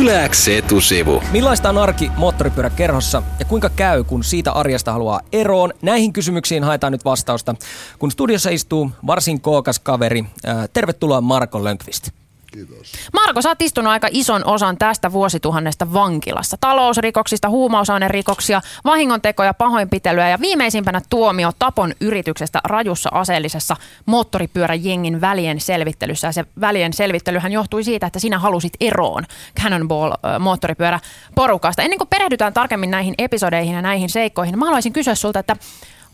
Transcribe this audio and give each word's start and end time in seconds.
Yläks 0.00 0.48
etusivu. 0.48 1.22
Millaista 1.32 1.68
on 1.68 1.78
arki 1.78 2.10
moottoripyöräkerhossa 2.16 3.22
ja 3.38 3.44
kuinka 3.44 3.70
käy, 3.70 4.04
kun 4.04 4.24
siitä 4.24 4.52
arjesta 4.52 4.92
haluaa 4.92 5.20
eroon? 5.32 5.72
Näihin 5.82 6.12
kysymyksiin 6.12 6.64
haetaan 6.64 6.92
nyt 6.92 7.04
vastausta, 7.04 7.54
kun 7.98 8.10
studiossa 8.10 8.50
istuu 8.50 8.90
varsin 9.06 9.40
kookas 9.40 9.78
kaveri. 9.78 10.24
Ää, 10.46 10.68
Tervetuloa 10.72 11.20
Marko 11.20 11.64
Lönkvist. 11.64 12.10
Kiitos. 12.56 12.92
Marko, 13.12 13.42
sä 13.42 13.48
oot 13.48 13.62
istunut 13.62 13.92
aika 13.92 14.08
ison 14.10 14.44
osan 14.44 14.78
tästä 14.78 15.12
vuosituhannesta 15.12 15.92
vankilassa. 15.92 16.56
Talousrikoksista, 16.60 17.48
huumausainerikoksia, 17.48 18.60
vahingontekoja, 18.84 19.54
pahoinpitelyä 19.54 20.28
ja 20.28 20.40
viimeisimpänä 20.40 21.00
tuomio 21.10 21.52
tapon 21.58 21.94
yrityksestä 22.00 22.60
rajussa 22.64 23.10
aseellisessa 23.12 23.76
moottoripyöräjengin 24.06 25.20
välien 25.20 25.60
selvittelyssä. 25.60 26.28
Ja 26.28 26.32
se 26.32 26.44
välien 26.60 26.92
selvittelyhän 26.92 27.52
johtui 27.52 27.84
siitä, 27.84 28.06
että 28.06 28.18
sinä 28.18 28.38
halusit 28.38 28.72
eroon 28.80 29.24
Cannonball 29.62 30.12
moottoripyörä 30.40 31.00
porukasta. 31.34 31.82
Ennen 31.82 31.98
kuin 31.98 32.08
perehdytään 32.08 32.52
tarkemmin 32.52 32.90
näihin 32.90 33.14
episodeihin 33.18 33.74
ja 33.74 33.82
näihin 33.82 34.08
seikkoihin, 34.08 34.58
mä 34.58 34.64
haluaisin 34.64 34.92
kysyä 34.92 35.14
sulta, 35.14 35.38
että 35.38 35.56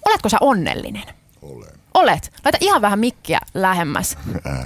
oletko 0.09 0.29
sä 0.29 0.37
onnellinen? 0.41 1.05
Olen. 1.43 1.82
Olet. 1.95 2.33
Laita 2.45 2.59
ihan 2.61 2.83
vähän 2.83 2.99
mikkiä 2.99 3.39
lähemmäs. 3.55 4.19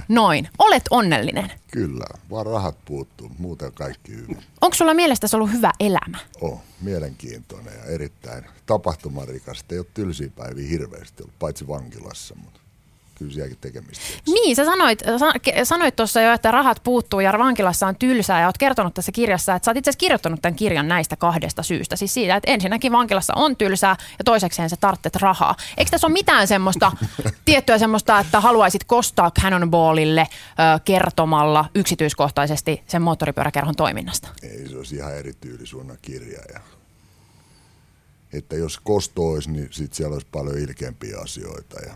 Noin. 0.07 0.49
Olet 0.59 0.83
onnellinen. 0.89 1.51
Kyllä, 1.71 2.05
vaan 2.29 2.45
rahat 2.45 2.85
puuttuu, 2.85 3.31
muuten 3.39 3.73
kaikki 3.73 4.11
hyvin. 4.11 4.37
Onko 4.61 4.75
sulla 4.75 4.93
mielestäsi 4.93 5.35
ollut 5.35 5.51
hyvä 5.51 5.71
elämä? 5.79 6.17
Oh, 6.41 6.61
mielenkiintoinen 6.81 7.73
ja 7.73 7.83
erittäin 7.83 8.45
tapahtumarikas. 8.65 9.65
Ei 9.69 9.79
ole 9.79 9.87
tylsiä 9.93 10.29
päiviä 10.35 10.69
hirveästi 10.69 11.23
ollut, 11.23 11.39
paitsi 11.39 11.67
vankilassa, 11.67 12.35
mutta 12.35 12.59
kyllä 13.17 13.33
sielläkin 13.33 13.57
tekemistä. 13.61 14.03
Niin, 14.27 14.55
sä 14.55 14.65
sanoit, 14.65 15.03
sanoit 15.63 15.95
tuossa 15.95 16.21
jo, 16.21 16.33
että 16.33 16.51
rahat 16.51 16.81
puuttuu 16.83 17.19
ja 17.19 17.33
vankilassa 17.37 17.87
on 17.87 17.95
tylsää 17.95 18.41
ja 18.41 18.47
oot 18.47 18.57
kertonut 18.57 18.93
tässä 18.93 19.11
kirjassa, 19.11 19.55
että 19.55 19.65
sä 19.65 19.71
oot 19.71 19.77
itse 19.77 19.89
asiassa 19.89 19.99
kirjoittanut 19.99 20.41
tämän 20.41 20.55
kirjan 20.55 20.87
näistä 20.87 21.15
kahdesta 21.15 21.63
syystä. 21.63 21.95
Siis 21.95 22.13
siitä, 22.13 22.35
että 22.35 22.51
ensinnäkin 22.51 22.91
vankilassa 22.91 23.33
on 23.35 23.55
tylsää 23.55 23.95
ja 24.19 24.23
toisekseen 24.23 24.69
sä 24.69 24.75
tarvitset 24.79 25.15
rahaa. 25.15 25.55
Eikö 25.77 25.91
tässä 25.91 26.07
ole 26.07 26.13
mitään 26.13 26.47
semmoista, 26.47 26.91
tiettyä 27.45 27.77
semmoista, 27.77 28.19
että 28.19 28.39
haluaisit 28.41 28.83
kostaa 28.83 29.31
Cannonballille 29.41 30.27
ö, 30.31 30.79
kertomalla 30.85 31.65
yksityiskohtaisesti 31.75 32.83
sen 32.87 33.01
moottoripyöräkerhon 33.01 33.75
toiminnasta? 33.75 34.27
Ei 34.43 34.69
se 34.69 34.77
olisi 34.77 34.95
ihan 34.95 35.15
erityylisuunnan 35.15 35.97
kirja. 36.01 36.41
Ja... 36.53 36.59
Että 38.33 38.55
jos 38.55 38.79
kosto 38.79 39.29
olisi, 39.29 39.51
niin 39.51 39.67
sit 39.71 39.93
siellä 39.93 40.13
olisi 40.13 40.27
paljon 40.31 40.57
ilkeämpiä 40.57 41.17
asioita 41.17 41.79
ja 41.85 41.95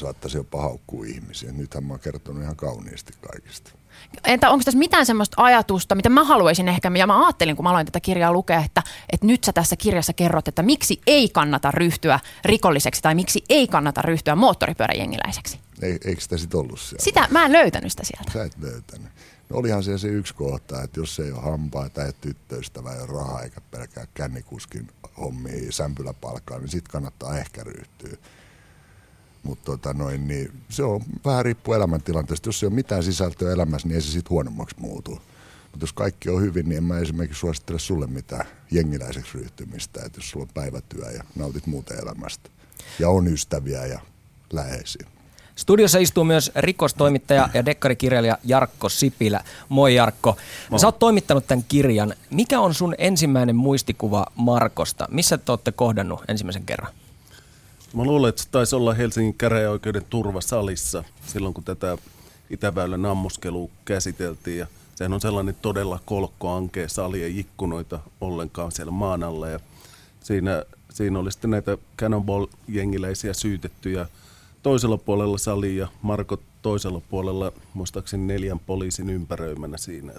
saattaisi 0.00 0.36
jopa 0.36 0.62
haukkua 0.62 1.04
ihmisiä. 1.04 1.52
Nythän 1.52 1.84
mä 1.84 1.92
oon 1.92 2.00
kertonut 2.00 2.42
ihan 2.42 2.56
kauniisti 2.56 3.12
kaikista. 3.20 3.70
Entä 4.24 4.50
onko 4.50 4.64
tässä 4.64 4.78
mitään 4.78 5.06
semmoista 5.06 5.42
ajatusta, 5.42 5.94
mitä 5.94 6.08
mä 6.08 6.24
haluaisin 6.24 6.68
ehkä, 6.68 6.90
ja 6.98 7.06
mä 7.06 7.26
ajattelin, 7.26 7.56
kun 7.56 7.62
mä 7.62 7.70
aloin 7.70 7.86
tätä 7.86 8.00
kirjaa 8.00 8.32
lukea, 8.32 8.64
että, 8.64 8.82
että 9.12 9.26
nyt 9.26 9.44
sä 9.44 9.52
tässä 9.52 9.76
kirjassa 9.76 10.12
kerrot, 10.12 10.48
että 10.48 10.62
miksi 10.62 11.00
ei 11.06 11.28
kannata 11.28 11.70
ryhtyä 11.70 12.20
rikolliseksi 12.44 13.02
tai 13.02 13.14
miksi 13.14 13.44
ei 13.48 13.68
kannata 13.68 14.02
ryhtyä 14.02 14.36
moottoripyöräjengiläiseksi. 14.36 15.58
Ei, 15.82 15.98
eikö 16.04 16.20
sitä 16.20 16.38
sitten 16.38 16.60
ollut 16.60 16.80
siellä? 16.80 17.04
Sitä 17.04 17.28
mä 17.30 17.44
en 17.44 17.52
löytänyt 17.52 17.92
sitä 17.92 18.04
sieltä. 18.04 18.32
Sä 18.32 18.44
et 18.44 18.56
löytänyt. 18.60 19.08
No 19.50 19.56
olihan 19.56 19.82
siellä 19.82 19.98
se 19.98 20.08
yksi 20.08 20.34
kohta, 20.34 20.82
että 20.82 21.00
jos 21.00 21.20
ei 21.20 21.32
ole 21.32 21.40
hampaita 21.40 22.00
ja 22.00 22.12
tyttöystävää 22.12 22.94
ja 22.94 23.06
rahaa 23.06 23.42
eikä 23.42 23.60
pelkää 23.60 24.06
kännikuskin 24.14 24.88
hommia 25.20 25.72
sämpyläpalkkaa, 25.72 26.58
niin 26.58 26.68
sitten 26.68 26.92
kannattaa 26.92 27.38
ehkä 27.38 27.64
ryhtyä. 27.64 28.16
Mutta 29.48 29.64
tota 29.64 29.94
noin, 29.94 30.28
niin 30.28 30.52
se 30.68 30.82
on 30.82 31.00
vähän 31.24 31.44
riippuu 31.44 31.74
elämäntilanteesta. 31.74 32.48
Jos 32.48 32.62
ei 32.62 32.66
ole 32.66 32.74
mitään 32.74 33.02
sisältöä 33.02 33.52
elämässä, 33.52 33.88
niin 33.88 33.94
ei 33.94 34.00
se 34.00 34.12
sitten 34.12 34.30
huonommaksi 34.30 34.76
muutu. 34.78 35.10
Mutta 35.70 35.82
jos 35.82 35.92
kaikki 35.92 36.28
on 36.28 36.42
hyvin, 36.42 36.68
niin 36.68 36.76
en 36.76 36.84
mä 36.84 36.98
esimerkiksi 36.98 37.40
suosittele 37.40 37.78
sulle 37.78 38.06
mitään 38.06 38.46
jengiläiseksi 38.70 39.38
ryhtymistä. 39.38 40.00
Että 40.06 40.18
jos 40.18 40.30
sulla 40.30 40.42
on 40.42 40.54
päivätyö 40.54 41.10
ja 41.10 41.24
nautit 41.36 41.66
muuten 41.66 41.98
elämästä. 42.02 42.50
Ja 42.98 43.08
on 43.10 43.26
ystäviä 43.26 43.86
ja 43.86 44.00
läheisiä. 44.52 45.08
Studiossa 45.56 45.98
istuu 45.98 46.24
myös 46.24 46.52
rikostoimittaja 46.56 47.48
ja 47.54 47.66
dekkarikirjailija 47.66 48.38
Jarkko 48.44 48.88
Sipilä. 48.88 49.44
Moi 49.68 49.94
Jarkko. 49.94 50.36
Sä 50.76 50.86
oot 50.86 50.98
toimittanut 50.98 51.46
tämän 51.46 51.64
kirjan. 51.68 52.14
Mikä 52.30 52.60
on 52.60 52.74
sun 52.74 52.94
ensimmäinen 52.98 53.56
muistikuva 53.56 54.26
Markosta? 54.34 55.08
Missä 55.10 55.38
te 55.38 55.52
olette 55.52 55.72
kohdannut 55.72 56.20
ensimmäisen 56.28 56.64
kerran? 56.64 56.92
Mä 57.94 58.04
luulen, 58.04 58.28
että 58.28 58.42
se 58.42 58.48
taisi 58.50 58.76
olla 58.76 58.94
Helsingin 58.94 59.34
käräjäoikeuden 59.34 60.04
turvasalissa 60.10 61.04
silloin, 61.26 61.54
kun 61.54 61.64
tätä 61.64 61.98
Itäväylän 62.50 63.06
ammuskelua 63.06 63.70
käsiteltiin. 63.84 64.58
Ja 64.58 64.66
sehän 64.94 65.12
on 65.12 65.20
sellainen 65.20 65.56
todella 65.62 66.00
kolkkoankea 66.04 66.88
sali 66.88 67.20
ja 67.20 67.28
ikkunoita 67.40 68.00
ollenkaan 68.20 68.72
siellä 68.72 68.90
maan 68.90 69.22
alla. 69.22 69.48
Ja 69.48 69.60
siinä, 70.20 70.64
siinä 70.90 71.18
oli 71.18 71.32
sitten 71.32 71.50
näitä 71.50 71.78
Cannonball-jengiläisiä 71.98 73.34
syytettyjä 73.34 74.06
toisella 74.62 74.96
puolella 74.96 75.38
salia 75.38 75.82
ja 75.82 75.88
Marko 76.02 76.40
toisella 76.62 77.00
puolella, 77.10 77.52
muistaakseni 77.74 78.26
neljän 78.26 78.58
poliisin 78.58 79.10
ympäröimänä 79.10 79.76
siinä. 79.76 80.12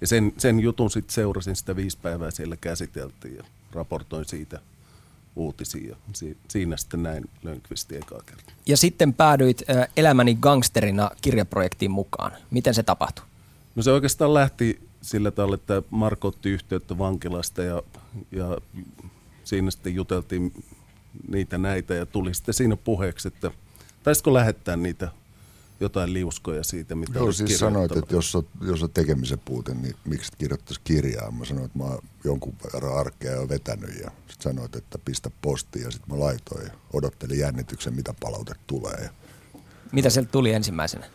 Ja 0.00 0.06
sen, 0.06 0.32
sen 0.38 0.60
jutun 0.60 0.90
sitten 0.90 1.14
seurasin, 1.14 1.56
sitä 1.56 1.76
viisi 1.76 1.98
päivää 2.02 2.30
siellä 2.30 2.56
käsiteltiin 2.56 3.36
ja 3.36 3.44
raportoin 3.72 4.24
siitä 4.24 4.60
uutisia. 5.38 5.96
Si- 6.12 6.36
siinä 6.48 6.76
sitten 6.76 7.02
näin 7.02 7.24
Lönkvisti 7.42 7.96
ekaa 7.96 8.20
kertaa. 8.26 8.54
Ja 8.66 8.76
sitten 8.76 9.14
päädyit 9.14 9.62
Elämäni 9.96 10.34
gangsterina 10.34 11.10
kirjaprojektiin 11.20 11.90
mukaan. 11.90 12.32
Miten 12.50 12.74
se 12.74 12.82
tapahtui? 12.82 13.24
No 13.74 13.82
se 13.82 13.90
oikeastaan 13.90 14.34
lähti 14.34 14.80
sillä 15.02 15.30
tavalla, 15.30 15.54
että 15.54 15.82
Marko 15.90 16.28
otti 16.28 16.50
yhteyttä 16.50 16.98
vankilasta 16.98 17.62
ja, 17.62 17.82
ja 18.32 18.58
siinä 19.44 19.70
sitten 19.70 19.94
juteltiin 19.94 20.64
niitä 21.28 21.58
näitä 21.58 21.94
ja 21.94 22.06
tuli 22.06 22.34
sitten 22.34 22.54
siinä 22.54 22.76
puheeksi, 22.76 23.28
että 23.28 23.50
taisiko 24.02 24.34
lähettää 24.34 24.76
niitä 24.76 25.08
jotain 25.80 26.12
liuskoja 26.12 26.64
siitä, 26.64 26.94
mitä 26.94 27.18
Joo, 27.18 27.32
siis 27.32 27.58
sanoit, 27.58 27.92
että 27.92 28.14
jos 28.14 28.34
on, 28.34 28.46
jos 28.60 28.82
on 28.82 28.90
tekemisen 28.90 29.38
puute, 29.44 29.74
niin 29.74 29.94
miksi 30.04 30.30
et 30.32 30.38
kirjoittaisi 30.38 30.80
kirjaa? 30.84 31.30
Mä 31.30 31.44
sanoin, 31.44 31.66
että 31.66 31.78
mä 31.78 31.84
oon 31.84 31.98
jonkun 32.24 32.54
verran 32.72 32.98
arkea 32.98 33.32
jo 33.32 33.48
vetänyt 33.48 34.00
ja 34.00 34.10
sit 34.28 34.42
sanoit, 34.42 34.76
että 34.76 34.98
pistä 35.04 35.30
postiin 35.42 35.84
ja 35.84 35.90
sitten 35.90 36.14
mä 36.14 36.20
laitoin 36.20 36.66
ja 36.66 36.72
odottelin 36.92 37.38
jännityksen, 37.38 37.94
mitä 37.94 38.14
palaute 38.20 38.54
tulee. 38.66 39.10
Mitä 39.92 40.10
sieltä 40.10 40.30
tuli 40.30 40.52
ensimmäisenä? 40.52 41.06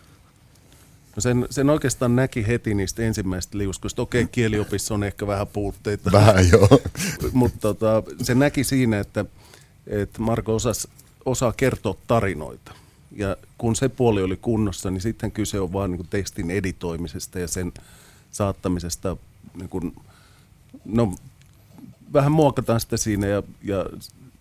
No 1.15 1.21
sen, 1.21 1.47
sen 1.49 1.69
oikeastaan 1.69 2.15
näki 2.15 2.47
heti 2.47 2.73
niistä 2.73 3.03
ensimmäisistä 3.03 3.57
liuskoista. 3.57 4.01
Okei, 4.01 4.27
kieliopissa 4.31 4.93
on 4.93 5.03
ehkä 5.03 5.27
vähän 5.27 5.47
puutteita. 5.47 6.11
Vähän 6.11 6.49
joo. 6.51 6.81
Mutta 7.31 7.59
tota, 7.59 8.03
se 8.21 8.35
näki 8.35 8.63
siinä, 8.63 8.99
että, 8.99 9.25
että 9.87 10.21
Marko 10.21 10.55
osas, 10.55 10.87
osaa 11.25 11.53
kertoa 11.57 11.95
tarinoita. 12.07 12.82
Ja 13.15 13.37
kun 13.57 13.75
se 13.75 13.89
puoli 13.89 14.23
oli 14.23 14.37
kunnossa, 14.37 14.91
niin 14.91 15.01
sitten 15.01 15.31
kyse 15.31 15.59
on 15.59 15.73
vaan 15.73 15.91
niin 15.91 16.07
tekstin 16.09 16.51
editoimisesta 16.51 17.39
ja 17.39 17.47
sen 17.47 17.71
saattamisesta. 18.31 19.17
Niin 19.55 19.69
kuin, 19.69 19.95
no, 20.85 21.15
vähän 22.13 22.31
muokataan 22.31 22.79
sitä 22.79 22.97
siinä, 22.97 23.27
ja, 23.27 23.43
ja, 23.63 23.85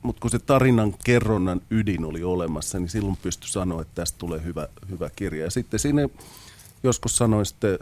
mutta 0.02 0.20
kun 0.20 0.30
se 0.30 0.38
tarinan 0.38 0.94
kerronnan 1.04 1.60
ydin 1.70 2.04
oli 2.04 2.22
olemassa, 2.22 2.78
niin 2.78 2.88
silloin 2.88 3.18
pystyi 3.22 3.50
sanoa, 3.50 3.82
että 3.82 3.94
tästä 3.94 4.18
tulee 4.18 4.44
hyvä, 4.44 4.68
hyvä 4.90 5.10
kirja. 5.16 5.44
Ja 5.44 5.50
sitten 5.50 5.80
siinä 5.80 6.08
joskus 6.82 7.16
sanoin 7.16 7.46
sitten, 7.46 7.78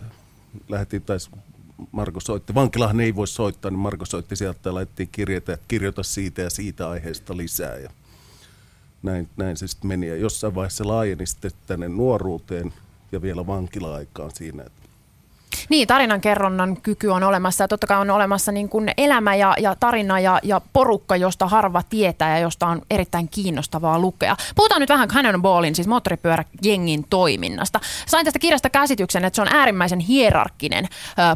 lähetin, 0.69 1.03
tai 1.03 1.17
Marko 1.93 2.21
soitti, 2.21 2.55
vankilahan 2.55 3.01
ei 3.01 3.15
voi 3.15 3.28
soittaa, 3.28 3.71
niin 3.71 3.78
Marko 3.78 4.07
soitti 4.07 4.37
sieltä 4.37 4.69
ja 4.69 4.75
laitettiin 4.75 5.09
kirjeitä, 5.12 5.53
että 5.53 5.67
kirjoita 5.69 6.03
siitä 6.03 6.43
ja 6.43 6.51
siitä 6.51 6.91
aiheesta 6.91 7.37
lisää. 7.37 7.77
Ja 7.77 7.91
näin, 9.03 9.28
näin 9.37 9.56
se 9.56 9.69
sitten 9.69 9.88
meni. 9.88 10.09
Ja 10.09 10.16
jossain 10.16 10.54
vaiheessa 10.54 10.89
laajeni 10.89 11.27
sitten 11.27 11.51
tänne 11.66 11.89
nuoruuteen 11.89 12.72
ja 13.13 13.22
vielä 13.22 13.47
vankila-aikaan 13.47 14.30
siinä. 14.34 14.65
Niin, 15.69 15.89
tarinankerronnan 15.89 16.77
kyky 16.77 17.09
on 17.09 17.22
olemassa 17.22 17.65
ja 17.65 17.69
totta 17.69 17.86
kai 17.86 18.01
on 18.01 18.10
olemassa 18.10 18.53
niin 18.53 18.69
kuin 18.69 18.91
elämä 18.97 19.34
ja, 19.34 19.54
ja 19.59 19.77
tarina 19.80 20.21
ja, 20.21 20.41
ja 20.42 20.60
porukka, 20.72 21.16
josta 21.16 21.47
harva 21.47 21.83
tietää 21.91 22.39
ja 22.39 22.42
josta 22.42 22.66
on 22.66 22.83
erittäin 22.91 23.28
kiinnostavaa 23.28 23.98
lukea. 23.98 24.36
Puhutaan 24.57 24.80
nyt 24.80 24.89
vähän 24.89 25.09
Cannonballin, 25.09 25.75
siis 25.75 25.89
moottoripyöräjengin 25.89 27.07
toiminnasta. 27.10 27.80
Sain 28.07 28.25
tästä 28.25 28.39
kirjasta 28.39 28.71
käsityksen, 28.71 29.25
että 29.25 29.36
se 29.36 29.42
on 29.42 29.54
äärimmäisen 29.54 30.01
hierarkkinen 30.01 30.89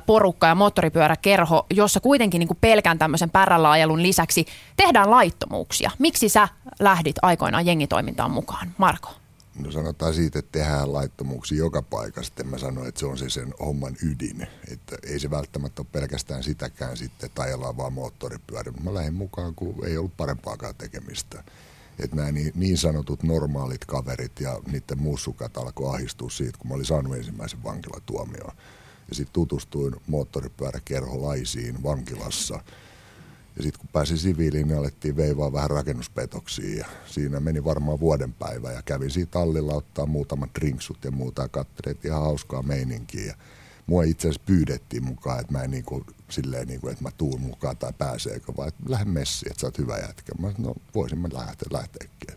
porukka 0.07 0.47
ja 0.47 0.55
moottoripyöräkerho, 0.55 1.67
jossa 1.71 2.01
kuitenkin 2.01 2.39
niin 2.39 2.49
kuin 2.49 2.59
pelkän 2.61 2.99
tämmöisen 2.99 3.31
pärrälaajelun 3.31 4.03
lisäksi 4.03 4.47
tehdään 4.77 5.11
laittomuuksia. 5.11 5.91
Miksi 5.99 6.29
sä 6.29 6.49
lähdit 6.81 7.17
aikoinaan 7.23 7.67
jengitoimintaan 7.67 8.31
mukaan, 8.31 8.75
Marko? 8.79 9.15
No 9.59 9.71
sanotaan 9.71 10.15
siitä, 10.15 10.39
että 10.39 10.59
tehdään 10.59 10.93
laittomuuksia 10.93 11.59
joka 11.59 11.83
paikassa. 11.83 12.27
Sitten 12.27 12.47
mä 12.47 12.59
sanoin, 12.59 12.89
että 12.89 12.99
se 12.99 13.07
on 13.07 13.19
se 13.19 13.31
sen 13.31 13.55
homman 13.61 13.97
ydin. 14.03 14.47
Että 14.71 14.97
ei 15.03 15.21
se 15.21 15.31
välttämättä 15.31 15.83
ole 15.83 15.87
pelkästään 15.93 16.43
sitäkään 16.43 16.97
sitten, 16.97 17.27
että 17.27 17.43
ajellaan 17.43 17.77
vaan 17.77 17.93
moottoripyörä. 17.93 18.73
Mä 18.83 18.95
lähdin 18.95 19.15
mukaan, 19.15 19.55
kun 19.55 19.87
ei 19.87 19.99
ollut 19.99 20.17
parempaakaan 20.17 20.75
tekemistä. 20.75 21.45
Että 21.99 22.17
nämä 22.17 22.33
niin, 22.33 22.53
niin 22.55 22.79
sanotut 22.79 23.23
normaalit 23.23 23.85
kaverit 23.85 24.41
ja 24.41 24.61
niiden 24.67 25.03
mussukat 25.03 25.57
alkoi 25.57 25.95
ahistua 25.95 26.31
siitä, 26.31 26.59
kun 26.59 26.69
mä 26.69 26.75
olin 26.75 26.87
saanut 26.87 27.17
ensimmäisen 27.17 27.65
vankilatuomioon. 27.65 28.57
Ja 29.09 29.15
sitten 29.15 29.33
tutustuin 29.33 29.97
moottoripyöräkerholaisiin 30.07 31.83
vankilassa. 31.83 32.61
Ja 33.57 33.63
sitten 33.63 33.81
kun 33.81 33.89
pääsin 33.93 34.19
siviiliin, 34.19 34.69
niin 34.69 34.79
alettiin 34.79 35.17
veivaa 35.17 35.53
vähän 35.53 35.71
rakennuspetoksia. 35.71 36.79
Ja 36.79 36.87
siinä 37.07 37.41
meni 37.41 37.65
varmaan 37.65 38.01
vuoden 38.01 38.33
päivä 38.33 38.73
ja 38.73 38.83
kävin 38.83 39.11
siitä 39.11 39.31
tallilla 39.31 39.75
ottaa 39.75 40.07
muutamat 40.07 40.51
drinksut 40.55 41.05
ja 41.05 41.11
muuta 41.11 41.43
ja 41.43 41.49
katselin, 41.49 41.99
ihan 42.05 42.23
hauskaa 42.23 42.63
meininkiä. 42.63 43.25
Ja 43.25 43.35
mua 43.87 44.03
itse 44.03 44.29
asiassa 44.29 44.47
pyydettiin 44.47 45.05
mukaan, 45.05 45.41
että 45.41 45.53
mä 45.53 45.63
en 45.63 45.71
niin 45.71 45.85
kuin, 45.85 46.05
silleen, 46.31 46.69
niin 46.69 46.81
kuin, 46.81 46.93
että 46.93 47.05
mä 47.05 47.11
tuun 47.17 47.41
mukaan 47.41 47.77
tai 47.77 47.93
pääseekö, 47.99 48.53
vaan 48.57 48.69
että 48.69 48.83
lähde 48.89 49.05
messiin, 49.05 49.51
että 49.51 49.61
sä 49.61 49.67
oot 49.67 49.79
hyvä 49.79 49.99
jätkä. 49.99 50.33
Mä 50.39 50.53
sanoin, 50.53 50.63
no 50.63 50.75
voisin 50.95 51.19
mä 51.19 51.29
lähteä, 51.33 51.69
lähteäkin. 51.71 52.35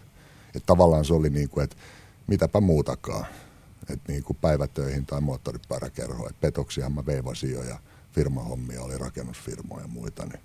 Että 0.56 0.66
tavallaan 0.66 1.06
se 1.06 1.14
oli 1.14 1.30
niin 1.30 1.50
kuin, 1.50 1.64
että 1.64 1.76
mitäpä 2.28 2.62
muutakaan. 2.62 3.26
Että 3.90 4.12
niin 4.12 4.24
kuin 4.24 4.38
päivätöihin 4.42 5.06
tai 5.06 5.22
moottoripyöräkerho. 5.22 6.28
Että 6.28 6.42
petoksiahan 6.42 6.92
mä 6.92 7.06
veivasin 7.06 7.52
jo 7.52 7.64
ja 7.64 7.80
firmahommia 8.12 8.82
oli 8.82 8.98
rakennusfirmoja 8.98 9.84
ja 9.84 9.88
muita. 9.88 10.26
Niin. 10.26 10.40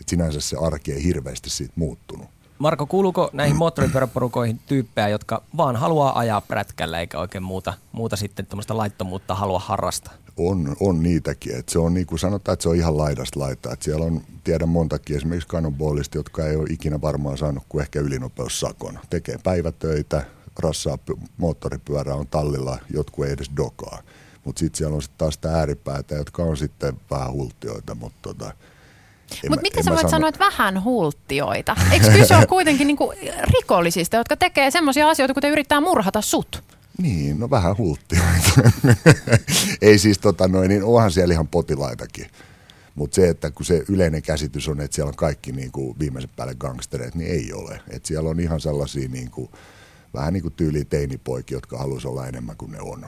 Että 0.00 0.10
sinänsä 0.10 0.40
se 0.40 0.56
arki 0.60 0.92
ei 0.92 1.04
hirveästi 1.04 1.50
siitä 1.50 1.72
muuttunut. 1.76 2.28
Marko, 2.58 2.86
kuuluuko 2.86 3.30
näihin 3.32 3.56
moottoripyöräporukoihin 3.56 4.60
tyyppejä, 4.66 5.08
jotka 5.08 5.42
vaan 5.56 5.76
haluaa 5.76 6.18
ajaa 6.18 6.40
prätkällä 6.40 7.00
eikä 7.00 7.18
oikein 7.18 7.44
muuta, 7.44 7.74
muuta 7.92 8.16
sitten 8.16 8.46
tämmöistä 8.46 8.76
laittomuutta 8.76 9.34
halua 9.34 9.58
harrastaa? 9.58 10.14
On, 10.36 10.76
on 10.80 11.02
niitäkin. 11.02 11.56
Et 11.56 11.68
se 11.68 11.78
on 11.78 11.94
niin 11.94 12.06
kuin 12.06 12.18
sanotaan, 12.18 12.52
että 12.52 12.62
se 12.62 12.68
on 12.68 12.76
ihan 12.76 12.98
laidasta 12.98 13.40
laittaa. 13.40 13.72
Et 13.72 13.82
siellä 13.82 14.06
on, 14.06 14.22
tiedän 14.44 14.68
montakin 14.68 15.16
esimerkiksi 15.16 15.48
Cannonballista, 15.48 16.18
jotka 16.18 16.46
ei 16.46 16.56
ole 16.56 16.66
ikinä 16.70 17.00
varmaan 17.00 17.38
saanut 17.38 17.64
kuin 17.68 17.82
ehkä 17.82 18.00
ylinopeussakon. 18.00 18.98
Tekee 19.10 19.36
päivätöitä, 19.44 20.24
rassaa 20.58 20.98
moottoripyörää 21.36 22.14
on 22.14 22.26
tallilla, 22.26 22.78
jotkut 22.94 23.26
ei 23.26 23.32
edes 23.32 23.50
dokaa. 23.56 24.02
Mutta 24.44 24.60
sitten 24.60 24.78
siellä 24.78 24.94
on 24.94 25.02
sitten 25.02 25.18
taas 25.18 25.34
sitä 25.34 25.54
ääripäätä, 25.54 26.14
jotka 26.14 26.42
on 26.42 26.56
sitten 26.56 27.00
vähän 27.10 27.32
hulttioita, 27.32 27.94
mutta 27.94 28.18
tota, 28.22 28.52
mutta 29.48 29.62
miten 29.62 29.84
sä 29.84 29.90
voit 29.90 30.00
sano... 30.00 30.10
sanoa, 30.10 30.28
että 30.28 30.44
vähän 30.44 30.84
hulttioita? 30.84 31.76
Eikö 31.92 32.10
kyse 32.12 32.36
ole 32.36 32.46
kuitenkin 32.46 32.86
niinku 32.86 33.12
rikollisista, 33.42 34.16
jotka 34.16 34.36
tekee 34.36 34.70
semmoisia 34.70 35.08
asioita, 35.08 35.34
kuten 35.34 35.50
yrittää 35.50 35.80
murhata 35.80 36.20
sut? 36.20 36.62
Niin, 36.98 37.40
no 37.40 37.50
vähän 37.50 37.78
hulttioita. 37.78 38.50
Ei 39.82 39.98
siis 39.98 40.18
tota 40.18 40.48
noin, 40.48 40.68
niin 40.68 40.84
onhan 40.84 41.10
siellä 41.10 41.34
ihan 41.34 41.48
potilaitakin. 41.48 42.26
Mutta 42.94 43.14
se, 43.14 43.28
että 43.28 43.50
kun 43.50 43.66
se 43.66 43.84
yleinen 43.88 44.22
käsitys 44.22 44.68
on, 44.68 44.80
että 44.80 44.94
siellä 44.94 45.08
on 45.08 45.16
kaikki 45.16 45.52
niin 45.52 45.72
kuin 45.72 45.98
viimeisen 45.98 46.30
päälle 46.36 46.54
gangstereet, 46.54 47.14
niin 47.14 47.30
ei 47.30 47.52
ole. 47.52 47.80
Et 47.90 48.06
siellä 48.06 48.30
on 48.30 48.40
ihan 48.40 48.60
sellaisia 48.60 49.08
niin 49.08 49.30
kuin, 49.30 49.50
vähän 50.14 50.32
niin 50.32 50.42
kuin 50.42 50.54
tyyli 50.54 50.84
teinipoiki, 50.84 51.54
jotka 51.54 51.78
haluaisi 51.78 52.08
olla 52.08 52.26
enemmän 52.26 52.56
kuin 52.56 52.72
ne 52.72 52.80
on. 52.80 53.06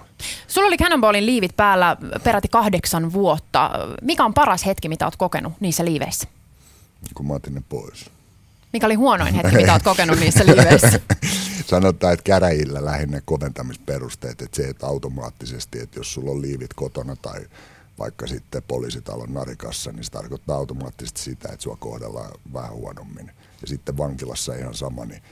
Sulla 0.49 0.66
oli 0.66 0.76
Cannonballin 0.76 1.26
liivit 1.26 1.56
päällä 1.56 1.96
peräti 2.25 2.49
kahdeksan 2.49 3.12
vuotta. 3.12 3.70
Mikä 4.02 4.25
on 4.25 4.34
paras 4.34 4.66
hetki, 4.66 4.88
mitä 4.88 5.06
olet 5.06 5.16
kokenut 5.16 5.52
niissä 5.60 5.84
liiveissä? 5.84 6.28
Kun 7.14 7.26
mä 7.26 7.34
otin 7.34 7.54
ne 7.54 7.62
pois. 7.69 8.10
Mikä 8.72 8.87
oli 8.87 8.94
huonoin 8.94 9.34
hetki, 9.34 9.56
mitä 9.56 9.72
olet 9.72 9.82
kokenut 9.82 10.20
niissä 10.20 10.46
liiveissä? 10.46 11.00
Sanotaan, 11.66 12.12
että 12.12 12.25
käräjillä 12.25 12.84
lähinnä 12.84 13.20
koventamisperusteet, 13.25 14.43
että 14.43 14.56
se, 14.56 14.69
että 14.69 14.87
automaattisesti, 14.87 15.78
että 15.78 15.99
jos 15.99 16.12
sulla 16.12 16.31
on 16.31 16.43
liivit 16.43 16.75
kotona 16.75 17.16
tai 17.16 17.40
vaikka 17.99 18.26
sitten 18.26 18.62
poliisitalon 18.62 19.34
narikassa, 19.34 19.93
niin 19.93 20.04
se 20.04 20.10
tarkoittaa 20.10 20.56
automaattisesti 20.56 21.20
sitä, 21.20 21.49
että 21.52 21.62
sua 21.62 21.76
kohdellaan 21.76 22.31
vähän 22.52 22.72
huonommin. 22.72 23.31
Ja 23.60 23.69
sitten 23.69 23.96
vankilassa 23.96 24.54
ihan 24.54 24.75
sama, 24.75 25.04
niin 25.04 25.22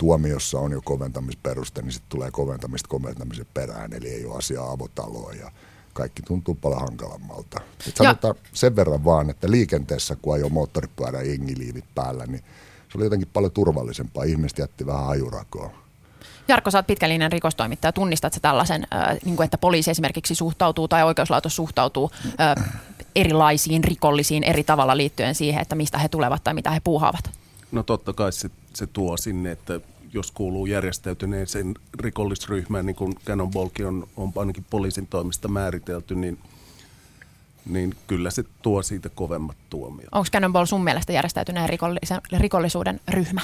tuomiossa 0.00 0.58
on 0.58 0.72
jo 0.72 0.80
koventamisperuste, 0.84 1.82
niin 1.82 1.92
sitten 1.92 2.08
tulee 2.08 2.30
koventamista 2.30 2.88
koventamisen 2.88 3.46
perään, 3.54 3.92
eli 3.92 4.08
ei 4.08 4.24
ole 4.24 4.36
asiaa 4.36 4.70
avotaloa 4.70 5.32
ja 5.32 5.50
kaikki 5.92 6.22
tuntuu 6.22 6.54
paljon 6.54 6.80
hankalammalta. 6.80 7.60
Et 7.88 7.96
sanotaan 7.96 8.34
sen 8.52 8.76
verran 8.76 9.04
vaan, 9.04 9.30
että 9.30 9.50
liikenteessä 9.50 10.16
kun 10.22 10.34
ajoi 10.34 10.50
moottoripyörä 10.50 11.22
jengiliivit 11.22 11.84
päällä, 11.94 12.26
niin 12.26 12.42
se 12.92 12.98
oli 12.98 13.04
jotenkin 13.04 13.28
paljon 13.32 13.52
turvallisempaa. 13.52 14.24
Ihmiset 14.24 14.58
jätti 14.58 14.86
vähän 14.86 15.04
hajurakoa. 15.04 15.70
Jarkko, 16.48 16.70
sä 16.70 16.78
oot 16.78 16.86
pitkällinen 16.86 17.32
rikostoimittaja. 17.32 17.92
Tunnistat 17.92 18.32
sä 18.32 18.40
tällaisen, 18.40 18.86
äh, 18.94 19.18
niin 19.24 19.36
kuin 19.36 19.44
että 19.44 19.58
poliisi 19.58 19.90
esimerkiksi 19.90 20.34
suhtautuu 20.34 20.88
tai 20.88 21.02
oikeuslaitos 21.02 21.56
suhtautuu 21.56 22.10
äh, 22.40 22.80
erilaisiin 23.16 23.84
rikollisiin 23.84 24.44
eri 24.44 24.64
tavalla 24.64 24.96
liittyen 24.96 25.34
siihen, 25.34 25.62
että 25.62 25.74
mistä 25.74 25.98
he 25.98 26.08
tulevat 26.08 26.44
tai 26.44 26.54
mitä 26.54 26.70
he 26.70 26.80
puuhaavat? 26.84 27.30
No 27.72 27.82
totta 27.82 28.12
kai 28.12 28.32
se, 28.32 28.50
se 28.74 28.86
tuo 28.86 29.16
sinne, 29.16 29.50
että 29.50 29.80
jos 30.12 30.30
kuuluu 30.30 30.66
järjestäytyneeseen 30.66 31.74
rikollisryhmään, 32.00 32.86
niin 32.86 32.96
kuin 32.96 33.14
Cannonballkin 33.24 33.86
on, 33.86 34.08
on 34.16 34.32
ainakin 34.36 34.66
poliisin 34.70 35.06
toimesta 35.06 35.48
määritelty, 35.48 36.14
niin, 36.14 36.38
niin 37.66 37.94
kyllä 38.06 38.30
se 38.30 38.44
tuo 38.62 38.82
siitä 38.82 39.08
kovemmat 39.08 39.56
tuomiot. 39.70 40.08
Onko 40.12 40.28
Cannonball 40.32 40.66
sun 40.66 40.84
mielestä 40.84 41.12
järjestäytyneen 41.12 41.68
rikollisuuden 42.38 43.00
ryhmä? 43.08 43.40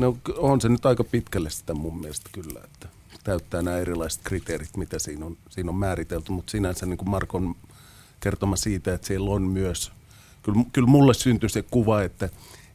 No 0.00 0.16
on 0.36 0.60
se 0.60 0.68
nyt 0.68 0.86
aika 0.86 1.04
pitkälle 1.04 1.50
sitä 1.50 1.74
mun 1.74 1.98
mielestä 1.98 2.30
kyllä, 2.32 2.60
että 2.64 2.88
täyttää 3.24 3.62
nämä 3.62 3.76
erilaiset 3.76 4.20
kriteerit, 4.24 4.76
mitä 4.76 4.98
siinä 4.98 5.26
on, 5.26 5.36
siinä 5.50 5.70
on 5.70 5.76
määritelty, 5.76 6.32
mutta 6.32 6.50
sinänsä 6.50 6.86
niin 6.86 6.98
kuin 6.98 7.10
Markon 7.10 7.54
kertoma 8.20 8.56
siitä, 8.56 8.94
että 8.94 9.06
siellä 9.06 9.30
on 9.30 9.42
myös, 9.42 9.92
kyllä, 10.42 10.64
kyllä 10.72 10.88
mulle 10.88 11.14
syntyi 11.14 11.48
se 11.48 11.62
kuva, 11.62 12.02
että, 12.02 12.28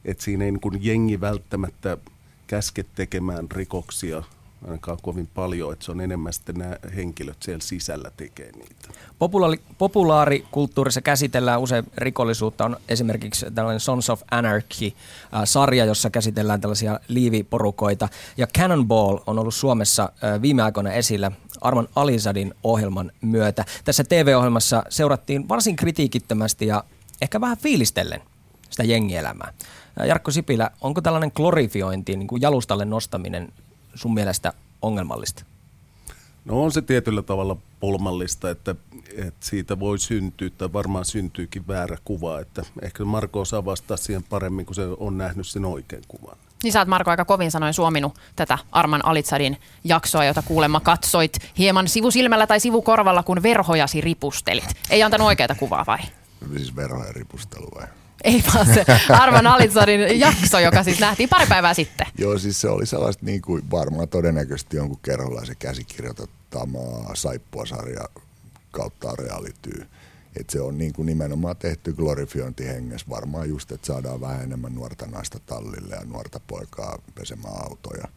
että 0.06 0.24
siinä 0.24 0.46
ei 0.46 0.52
niin 0.52 0.62
kuin 0.62 0.78
jengi 0.82 1.22
välttämättä 1.22 1.98
käske 2.52 2.86
tekemään 2.96 3.52
rikoksia 3.52 4.24
ainakaan 4.66 4.98
kovin 5.02 5.28
paljon, 5.28 5.74
että 5.74 5.86
se 5.86 5.92
on 5.92 6.02
enemmän 6.02 6.34
sitten 6.34 6.56
nämä 6.56 6.76
henkilöt 6.96 7.38
siellä 7.44 7.62
sisällä 7.62 8.12
tekee 8.18 8.52
niitä. 8.52 8.88
Populaari, 9.20 9.60
populaarikulttuurissa 9.78 11.02
käsitellään 11.02 11.62
usein 11.62 11.86
rikollisuutta. 11.98 12.66
On 12.66 12.78
esimerkiksi 12.90 13.46
tällainen 13.56 13.80
Sons 13.80 14.10
of 14.10 14.22
Anarchy-sarja, 14.32 15.86
jossa 15.86 16.10
käsitellään 16.10 16.62
tällaisia 16.62 17.00
liiviporukoita. 17.08 18.10
Ja 18.38 18.48
Cannonball 18.58 19.18
on 19.28 19.40
ollut 19.40 19.56
Suomessa 19.56 20.12
viime 20.42 20.64
aikoina 20.64 20.92
esillä 20.92 21.32
Arman 21.62 21.88
Alisadin 21.96 22.54
ohjelman 22.64 23.12
myötä. 23.22 23.66
Tässä 23.86 24.04
TV-ohjelmassa 24.04 24.84
seurattiin 24.90 25.50
varsin 25.50 25.76
kritiikittömästi 25.76 26.68
ja 26.68 26.84
ehkä 27.22 27.42
vähän 27.42 27.58
fiilistellen 27.58 28.22
sitä 28.72 28.84
jengielämää. 28.84 29.54
Jarkko 30.08 30.32
Sipilä, 30.32 30.72
onko 30.82 31.02
tällainen 31.02 31.32
glorifiointi, 31.36 32.18
niin 32.18 32.28
kuin 32.28 32.42
jalustalle 32.42 32.86
nostaminen 32.86 33.54
sun 33.96 34.14
mielestä 34.14 34.54
ongelmallista? 34.82 35.44
No 36.46 36.64
on 36.64 36.72
se 36.72 36.82
tietyllä 36.82 37.22
tavalla 37.22 37.58
pulmallista, 37.80 38.50
että, 38.50 38.76
että 39.16 39.46
siitä 39.46 39.80
voi 39.80 40.00
syntyä, 40.00 40.50
tai 40.58 40.74
varmaan 40.74 41.06
syntyykin 41.06 41.68
väärä 41.68 41.98
kuva, 42.06 42.40
että 42.40 42.64
ehkä 42.82 43.06
Marko 43.06 43.40
osaa 43.40 43.66
vastata 43.66 43.98
siihen 43.98 44.24
paremmin, 44.24 44.66
kun 44.66 44.76
se 44.76 44.82
on 44.98 45.18
nähnyt 45.18 45.48
sen 45.48 45.66
oikein 45.66 46.04
kuvan. 46.08 46.38
Niin 46.64 46.74
sä 46.74 46.80
oot 46.80 46.88
Marko 46.88 47.12
aika 47.12 47.26
kovin 47.26 47.52
sanoin 47.52 47.74
suominut 47.74 48.20
tätä 48.36 48.58
Arman 48.72 49.06
Alitsadin 49.06 49.58
jaksoa, 49.84 50.26
jota 50.26 50.42
kuulemma 50.42 50.80
katsoit 50.80 51.38
hieman 51.58 51.88
sivusilmällä 51.88 52.48
tai 52.48 52.60
sivukorvalla, 52.60 53.24
kun 53.24 53.44
verhojasi 53.44 54.02
ripustelit. 54.02 54.76
Ei 54.90 55.04
antanut 55.04 55.28
oikeita 55.28 55.56
kuvaa 55.56 55.86
vai? 55.88 56.00
Siis 56.56 56.76
verhojen 56.76 57.16
ripustelu 57.16 57.68
vai? 57.76 57.88
Ei 58.24 58.44
vaan 58.54 58.66
se 58.66 58.86
Arman 59.10 59.48
Alitsarin 59.48 60.20
jakso, 60.20 60.60
joka 60.60 60.84
siis 60.84 61.00
nähtiin 61.00 61.30
pari 61.30 61.46
päivää 61.48 61.74
sitten. 61.74 62.08
Joo, 62.18 62.38
siis 62.38 62.62
se 62.62 62.70
oli 62.70 62.86
sellaista 62.86 63.26
niin 63.26 63.42
kuin 63.42 63.72
varmaan 63.72 64.10
todennäköisesti 64.10 64.78
jonkun 64.78 65.00
kerrolaisen 65.02 65.56
käsikirjoitettamaa 65.60 67.16
saippuasarja 67.16 68.10
kautta 68.72 69.16
reality. 69.16 69.88
Et 70.40 70.50
se 70.50 70.62
on 70.62 70.78
niin 70.78 70.94
kuin 70.94 71.06
nimenomaan 71.06 71.58
tehty 71.58 71.94
glorifiointihengessä 71.94 73.06
varmaan 73.10 73.50
just, 73.50 73.72
että 73.72 73.88
saadaan 73.88 74.22
vähän 74.22 74.44
enemmän 74.44 74.76
nuorta 74.76 75.06
naista 75.06 75.40
tallille 75.46 75.96
ja 75.96 76.06
nuorta 76.06 76.40
poikaa 76.48 77.00
pesemään 77.16 77.64
autoja. 77.70 78.08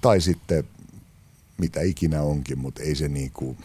Tai 0.00 0.20
sitten 0.20 0.64
mitä 1.58 1.80
ikinä 1.80 2.22
onkin, 2.22 2.58
mutta 2.58 2.82
ei 2.82 2.94
se 2.94 3.08
niin 3.08 3.30
kuin, 3.30 3.58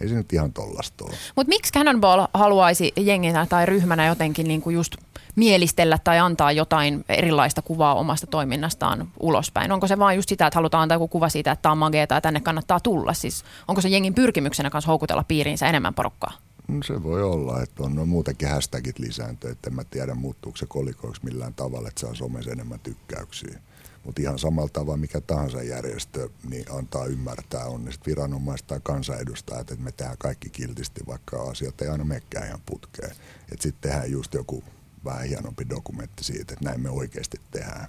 ei 0.00 0.08
se 0.08 0.14
nyt 0.14 0.32
ihan 0.32 0.52
tollasta 0.52 1.04
ole. 1.04 1.14
Mutta 1.36 1.48
miksi 1.48 1.72
Cannonball 1.72 2.26
haluaisi 2.34 2.92
jenginä 2.96 3.46
tai 3.46 3.66
ryhmänä 3.66 4.06
jotenkin 4.06 4.48
niin 4.48 4.62
kuin 4.62 4.74
just 4.74 4.96
mielistellä 5.36 5.98
tai 6.04 6.18
antaa 6.18 6.52
jotain 6.52 7.04
erilaista 7.08 7.62
kuvaa 7.62 7.94
omasta 7.94 8.26
toiminnastaan 8.26 9.08
ulospäin? 9.20 9.72
Onko 9.72 9.86
se 9.86 9.98
vain 9.98 10.16
just 10.16 10.28
sitä, 10.28 10.46
että 10.46 10.56
halutaan 10.56 10.82
antaa 10.82 10.94
joku 10.94 11.08
kuva 11.08 11.28
siitä, 11.28 11.52
että 11.52 11.62
tämä 11.62 11.72
on 11.72 11.78
mageeta 11.78 12.14
ja 12.14 12.20
tänne 12.20 12.40
kannattaa 12.40 12.80
tulla? 12.80 13.12
Siis 13.12 13.44
onko 13.68 13.80
se 13.80 13.88
jengin 13.88 14.14
pyrkimyksenä 14.14 14.70
kanssa 14.70 14.88
houkutella 14.88 15.24
piiriinsä 15.28 15.66
enemmän 15.66 15.94
porukkaa? 15.94 16.32
No 16.70 16.82
se 16.82 17.02
voi 17.02 17.22
olla, 17.22 17.62
että 17.62 17.82
on 17.82 17.94
no 17.94 18.06
muutenkin 18.06 18.48
hashtagit 18.48 18.98
lisääntyy, 18.98 19.50
että 19.50 19.70
en 19.70 19.74
mä 19.74 19.84
tiedä 19.84 20.14
muuttuuko 20.14 20.56
se 20.56 20.66
kolikoiksi 20.66 21.24
millään 21.24 21.54
tavalla, 21.54 21.88
että 21.88 22.00
saa 22.00 22.14
somessa 22.14 22.50
enemmän 22.50 22.80
tykkäyksiä. 22.80 23.60
Mutta 24.04 24.22
ihan 24.22 24.38
samalla 24.38 24.68
tavalla 24.72 24.96
mikä 24.96 25.20
tahansa 25.20 25.62
järjestö 25.62 26.28
niin 26.50 26.64
antaa 26.72 27.06
ymmärtää, 27.06 27.64
on 27.64 27.84
ne 27.84 27.90
viranomaiset 28.06 28.66
tai 28.66 28.80
kansanedustajat, 28.82 29.70
että 29.70 29.84
me 29.84 29.92
tehdään 29.92 30.18
kaikki 30.18 30.50
kiltisti, 30.50 31.00
vaikka 31.06 31.42
asiat 31.42 31.82
ei 31.82 31.88
aina 31.88 32.04
menekään 32.04 32.46
ihan 32.46 32.60
putkeen. 32.66 33.10
Että 33.52 33.62
sitten 33.62 33.90
tehdään 33.90 34.10
just 34.10 34.34
joku 34.34 34.64
vähän 35.04 35.26
hienompi 35.26 35.68
dokumentti 35.68 36.24
siitä, 36.24 36.52
että 36.52 36.64
näin 36.64 36.80
me 36.80 36.90
oikeasti 36.90 37.40
tehdään. 37.50 37.86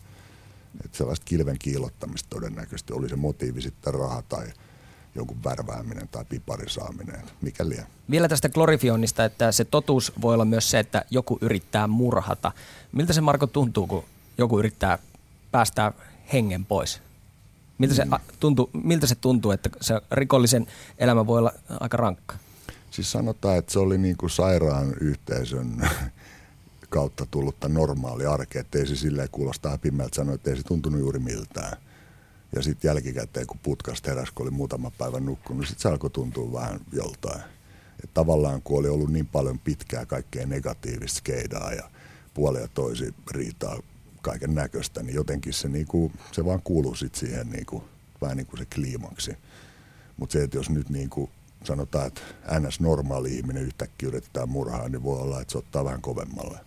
Että 0.86 0.98
sellaista 0.98 1.26
kilven 1.26 1.60
kiilottamista 1.60 2.30
todennäköisesti 2.30 2.94
oli 2.94 3.10
se 3.10 3.16
motiivi 3.16 3.62
sitten 3.62 3.94
raha 3.94 4.22
tai, 4.22 4.48
jonkun 5.16 5.44
värvääminen 5.44 6.08
tai 6.08 6.26
piparin 6.26 6.70
saaminen, 6.70 7.22
mikä 7.42 7.70
liian. 7.70 7.88
Vielä 8.10 8.28
tästä 8.28 8.50
glorifioinnista, 8.50 9.26
että 9.26 9.52
se 9.52 9.66
totuus 9.66 10.14
voi 10.22 10.34
olla 10.34 10.46
myös 10.46 10.72
se, 10.72 10.80
että 10.80 11.06
joku 11.10 11.38
yrittää 11.42 11.88
murhata. 11.88 12.52
Miltä 12.92 13.14
se 13.14 13.22
Marko 13.22 13.48
tuntuu, 13.48 13.88
kun 13.88 14.04
joku 14.38 14.60
yrittää 14.60 15.00
päästää 15.52 15.92
hengen 16.34 16.66
pois? 16.66 17.02
Miltä 17.78 17.96
se, 17.96 18.06
tuntuu, 18.40 18.70
miltä 18.84 19.08
se 19.08 19.16
tuntuu, 19.16 19.52
että 19.52 19.70
se 19.82 20.02
rikollisen 20.12 20.68
elämä 20.98 21.28
voi 21.28 21.40
olla 21.40 21.54
aika 21.80 21.98
rankka? 21.98 22.36
Siis 22.92 23.12
sanotaan, 23.12 23.58
että 23.58 23.72
se 23.72 23.80
oli 23.80 23.98
niin 23.98 24.18
kuin 24.18 24.30
sairaan 24.30 24.94
yhteisön 25.02 25.90
kautta 26.90 27.26
tullutta 27.32 27.70
normaali 27.70 28.26
arke, 28.26 28.60
ettei 28.60 28.88
se 28.88 28.96
silleen 28.96 29.30
kuulostaa 29.32 29.78
pimeältä 29.78 30.16
sanoa, 30.16 30.36
että 30.36 30.50
ei 30.50 30.58
se 30.58 30.64
tuntunut 30.64 31.00
juuri 31.00 31.20
miltään. 31.20 31.78
Ja 32.56 32.62
sitten 32.62 32.90
jälkikäteen, 32.90 33.48
kun 33.48 33.60
putkasta 33.64 34.10
heräsi, 34.10 34.34
kun 34.34 34.44
oli 34.44 34.52
muutama 34.52 34.92
päivä 34.92 35.20
nukkunut, 35.20 35.60
niin 35.60 35.68
sitten 35.68 35.82
se 35.82 35.90
alkoi 35.90 36.10
tuntua 36.10 36.62
vähän 36.62 36.80
joltain. 36.94 37.42
Et 38.04 38.14
tavallaan 38.14 38.62
kun 38.62 38.80
oli 38.80 38.90
ollut 38.90 39.12
niin 39.12 39.28
paljon 39.28 39.60
pitkää 39.60 40.06
kaikkea 40.06 40.48
negatiivista 40.48 41.18
skeidaa 41.18 41.74
ja 41.74 41.90
puolia 42.34 42.68
toisi 42.68 43.14
riitaa 43.32 43.80
kaiken 44.22 44.56
näköistä, 44.56 45.04
niin 45.04 45.16
jotenkin 45.16 45.54
se, 45.54 45.68
niinku, 45.68 46.12
se 46.32 46.46
vaan 46.46 46.62
kuuluu 46.64 46.96
sit 46.96 47.16
siihen 47.16 47.50
niinku, 47.50 47.84
vähän 48.22 48.38
niin 48.38 48.48
kuin 48.48 48.60
se 48.60 48.66
kliimaksi. 48.66 49.38
Mutta 50.18 50.34
se, 50.34 50.44
että 50.44 50.58
jos 50.58 50.70
nyt 50.70 50.90
niinku, 50.90 51.30
sanotaan, 51.64 52.08
että 52.08 52.22
ns. 52.60 52.80
normaali 52.80 53.36
ihminen 53.36 53.64
yhtäkkiä 53.64 54.08
yrittää 54.08 54.46
murhaa, 54.46 54.90
niin 54.90 55.04
voi 55.04 55.22
olla, 55.22 55.42
että 55.42 55.52
se 55.52 55.58
ottaa 55.58 55.86
vähän 55.86 56.02
kovemmalle. 56.02 56.60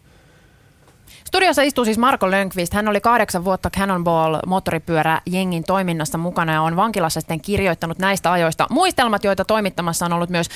Studiossa 1.34 1.62
istuu 1.62 1.84
siis 1.84 1.98
Marko 1.98 2.30
Lönkvist. 2.30 2.72
Hän 2.74 2.88
oli 2.88 3.00
kahdeksan 3.00 3.44
vuotta 3.44 3.70
Cannonball 3.70 4.36
moottoripyörä 4.46 5.20
jengin 5.26 5.64
toiminnassa 5.64 6.18
mukana 6.18 6.52
ja 6.52 6.62
on 6.62 6.76
vankilassa 6.76 7.20
sitten 7.20 7.40
kirjoittanut 7.40 7.98
näistä 7.98 8.32
ajoista 8.32 8.66
muistelmat, 8.70 9.24
joita 9.24 9.44
toimittamassa 9.44 10.06
on 10.06 10.12
ollut 10.12 10.30
myös 10.30 10.48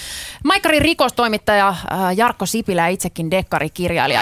Maikkarin 0.44 0.82
rikostoimittaja 0.82 1.68
äh, 1.68 1.76
Jarkko 2.16 2.46
Sipilä 2.46 2.82
ja 2.82 2.88
itsekin 2.88 3.30
dekkarikirjailija. 3.30 4.20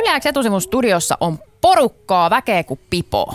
Yleäksi 0.00 0.28
etusivun 0.28 0.60
studiossa 0.60 1.16
on 1.20 1.38
porukkaa 1.60 2.30
väkeä 2.30 2.64
kuin 2.64 2.80
pipo. 2.90 3.34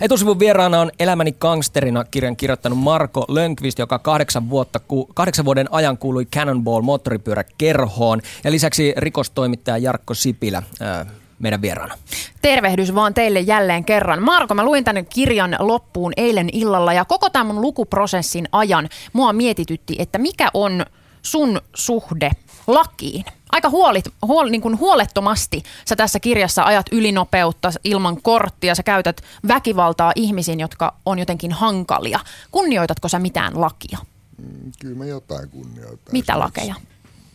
Etusivun 0.00 0.38
vieraana 0.38 0.80
on 0.80 0.90
Elämäni 0.98 1.32
gangsterina 1.32 2.04
kirjan 2.04 2.36
kirjoittanut 2.36 2.78
Marko 2.78 3.24
Lönkvist, 3.28 3.78
joka 3.78 3.98
kahdeksan, 3.98 4.50
vuotta, 4.50 4.80
kahdeksan 5.14 5.44
vuoden 5.44 5.68
ajan 5.72 5.98
kuului 5.98 6.24
Cannonball 6.24 6.82
moottoripyöräkerhoon. 6.82 8.20
Ja 8.44 8.50
lisäksi 8.50 8.94
rikostoimittaja 8.96 9.78
Jarkko 9.78 10.14
Sipilä 10.14 10.62
ää, 10.80 11.06
meidän 11.42 11.62
vieraana. 11.62 11.94
Tervehdys 12.42 12.94
vaan 12.94 13.14
teille 13.14 13.40
jälleen 13.40 13.84
kerran. 13.84 14.22
Marko, 14.22 14.54
mä 14.54 14.64
luin 14.64 14.84
tänne 14.84 15.02
kirjan 15.02 15.56
loppuun 15.58 16.12
eilen 16.16 16.48
illalla 16.52 16.92
ja 16.92 17.04
koko 17.04 17.30
tämän 17.30 17.46
mun 17.46 17.60
lukuprosessin 17.60 18.48
ajan 18.52 18.88
mua 19.12 19.32
mietitytti, 19.32 19.96
että 19.98 20.18
mikä 20.18 20.50
on 20.54 20.86
sun 21.22 21.60
suhde 21.74 22.30
lakiin? 22.66 23.24
Aika 23.52 23.70
huolit, 23.70 24.04
huol, 24.26 24.48
niin 24.48 24.60
kuin 24.60 24.78
huolettomasti 24.78 25.62
sä 25.88 25.96
tässä 25.96 26.20
kirjassa 26.20 26.62
ajat 26.62 26.86
ylinopeutta 26.92 27.72
ilman 27.84 28.22
korttia, 28.22 28.74
sä 28.74 28.82
käytät 28.82 29.22
väkivaltaa 29.48 30.12
ihmisiin, 30.16 30.60
jotka 30.60 30.94
on 31.06 31.18
jotenkin 31.18 31.52
hankalia. 31.52 32.20
Kunnioitatko 32.50 33.08
sä 33.08 33.18
mitään 33.18 33.60
lakia? 33.60 33.98
Mm, 34.38 34.72
kyllä 34.80 34.96
mä 34.96 35.04
jotain 35.04 35.48
kunnioitan. 35.48 36.12
Mitä 36.12 36.38
lakeja? 36.38 36.74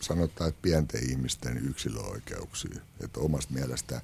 Sanotaan, 0.00 0.48
että 0.48 0.62
pienten 0.62 1.10
ihmisten 1.10 1.58
yksilöoikeuksia. 1.68 2.80
Että 3.00 3.20
omasta 3.20 3.54
mielestä 3.54 4.00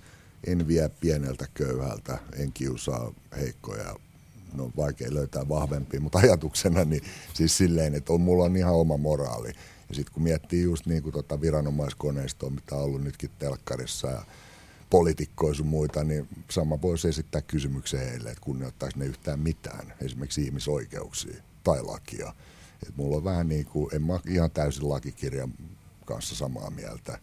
en 0.47 0.69
vie 0.69 0.91
pieneltä 1.01 1.49
köyhältä, 1.55 2.19
en 2.37 2.53
kiusaa 2.53 3.13
heikkoja 3.37 3.97
no 4.55 4.71
vaikea 4.77 5.15
löytää 5.15 5.49
vahvempia, 5.49 6.01
mutta 6.01 6.19
ajatuksena 6.19 6.85
niin 6.85 7.03
siis 7.35 7.57
silleen, 7.57 7.95
että 7.95 8.13
on, 8.13 8.21
mulla 8.21 8.45
on 8.45 8.57
ihan 8.57 8.75
oma 8.75 8.97
moraali. 8.97 9.53
Ja 9.89 9.95
sitten 9.95 10.15
kun 10.15 10.23
miettii 10.23 10.63
just 10.63 10.87
niin 10.87 11.03
kuin 11.03 11.13
tota 11.13 11.41
viranomaiskoneistoa, 11.41 12.51
mitä 12.51 12.75
on 12.75 12.83
ollut 12.83 13.03
nytkin 13.03 13.31
telkkarissa 13.39 14.09
ja 14.09 14.25
poliitikkoja 14.91 15.65
muita, 15.65 16.05
niin 16.05 16.29
sama 16.51 16.83
voisi 16.83 17.09
esittää 17.09 17.43
kysymyksen 17.43 18.01
heille, 18.01 18.31
että 18.31 18.45
kunnioittaisi 18.45 18.99
ne 18.99 19.07
yhtään 19.07 19.41
mitään, 19.41 19.95
esimerkiksi 20.01 20.45
ihmisoikeuksia 20.45 21.43
tai 21.65 21.83
lakia. 21.83 22.33
Et 22.89 22.97
mulla 22.97 23.17
on 23.17 23.25
vähän 23.25 23.49
niin 23.49 23.67
kuin, 23.67 23.95
en 23.95 24.03
mä 24.03 24.21
ihan 24.29 24.51
täysin 24.51 24.89
lakikirjan 24.89 25.55
kanssa 26.05 26.35
samaa 26.35 26.71
mieltä. 26.71 27.19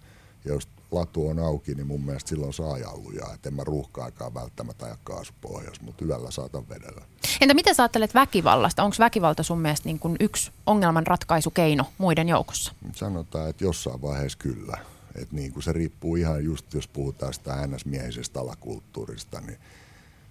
Ja 0.45 0.53
jos 0.53 0.67
latu 0.91 1.27
on 1.27 1.39
auki, 1.39 1.75
niin 1.75 1.87
mun 1.87 2.05
mielestä 2.05 2.29
silloin 2.29 2.53
saa 2.53 2.73
ajaa 2.73 2.93
Että 3.33 3.49
en 3.49 3.53
mä 3.53 3.63
ruuhka-aikaa 3.63 4.33
välttämättä 4.33 4.85
aja 4.85 4.97
kaasupohjassa, 5.03 5.83
mutta 5.83 6.05
yöllä 6.05 6.31
saatan 6.31 6.69
vedellä. 6.69 7.01
Entä 7.41 7.53
miten 7.53 7.75
sä 7.75 7.83
ajattelet 7.83 8.13
väkivallasta? 8.13 8.83
Onko 8.83 8.95
väkivalta 8.99 9.43
sun 9.43 9.59
mielestä 9.59 9.89
niin 9.89 9.99
kuin 9.99 10.15
yksi 10.19 10.51
ongelman 10.65 11.07
ratkaisukeino 11.07 11.85
muiden 11.97 12.29
joukossa? 12.29 12.73
Sanotaan, 12.93 13.49
että 13.49 13.63
jossain 13.63 14.01
vaiheessa 14.01 14.37
kyllä. 14.37 14.77
Että 15.15 15.35
niin 15.35 15.53
kuin 15.53 15.63
se 15.63 15.73
riippuu 15.73 16.15
ihan 16.15 16.43
just, 16.45 16.73
jos 16.73 16.87
puhutaan 16.87 17.33
sitä 17.33 17.67
ns-miehisestä 17.67 18.39
alakulttuurista, 18.39 19.41
niin 19.41 19.57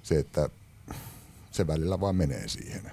se, 0.02 0.18
että 0.18 0.50
se 1.50 1.66
välillä 1.66 2.00
vaan 2.00 2.16
menee 2.16 2.48
siihen. 2.48 2.92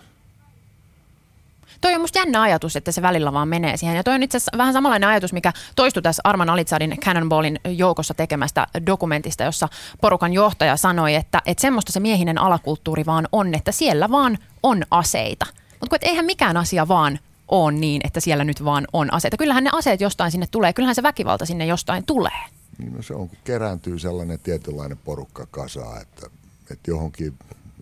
Toi 1.81 1.95
on 1.95 2.01
musta 2.01 2.19
jännä 2.19 2.41
ajatus, 2.41 2.75
että 2.75 2.91
se 2.91 3.01
välillä 3.01 3.33
vaan 3.33 3.47
menee 3.47 3.77
siihen. 3.77 3.95
Ja 3.95 4.03
toi 4.03 4.15
on 4.15 4.23
itse 4.23 4.37
asiassa 4.37 4.57
vähän 4.57 4.73
samanlainen 4.73 5.09
ajatus, 5.09 5.33
mikä 5.33 5.53
toistui 5.75 6.03
tässä 6.03 6.21
Arman 6.23 6.49
Alitsadin 6.49 6.97
Cannonballin 6.99 7.59
joukossa 7.65 8.13
tekemästä 8.13 8.67
dokumentista, 8.85 9.43
jossa 9.43 9.69
porukan 10.01 10.33
johtaja 10.33 10.77
sanoi, 10.77 11.15
että, 11.15 11.41
että 11.45 11.61
semmoista 11.61 11.91
se 11.91 11.99
miehinen 11.99 12.37
alakulttuuri 12.37 13.05
vaan 13.05 13.27
on, 13.31 13.55
että 13.55 13.71
siellä 13.71 14.09
vaan 14.11 14.37
on 14.63 14.83
aseita. 14.91 15.45
Mutta 15.79 15.97
eihän 16.01 16.25
mikään 16.25 16.57
asia 16.57 16.87
vaan 16.87 17.19
on 17.47 17.81
niin, 17.81 18.01
että 18.05 18.19
siellä 18.19 18.43
nyt 18.43 18.65
vaan 18.65 18.87
on 18.93 19.13
aseita. 19.13 19.37
Kyllähän 19.37 19.63
ne 19.63 19.69
aseet 19.73 20.01
jostain 20.01 20.31
sinne 20.31 20.47
tulee, 20.51 20.73
kyllähän 20.73 20.95
se 20.95 21.03
väkivalta 21.03 21.45
sinne 21.45 21.65
jostain 21.65 22.05
tulee. 22.05 22.39
Niin 22.77 22.93
no 22.93 23.01
se 23.01 23.13
on, 23.13 23.29
kun 23.29 23.37
kerääntyy 23.43 23.99
sellainen 23.99 24.39
tietynlainen 24.39 24.97
porukka 24.97 25.47
kasaa, 25.51 26.01
että, 26.01 26.27
että 26.71 26.91
johonkin 26.91 27.33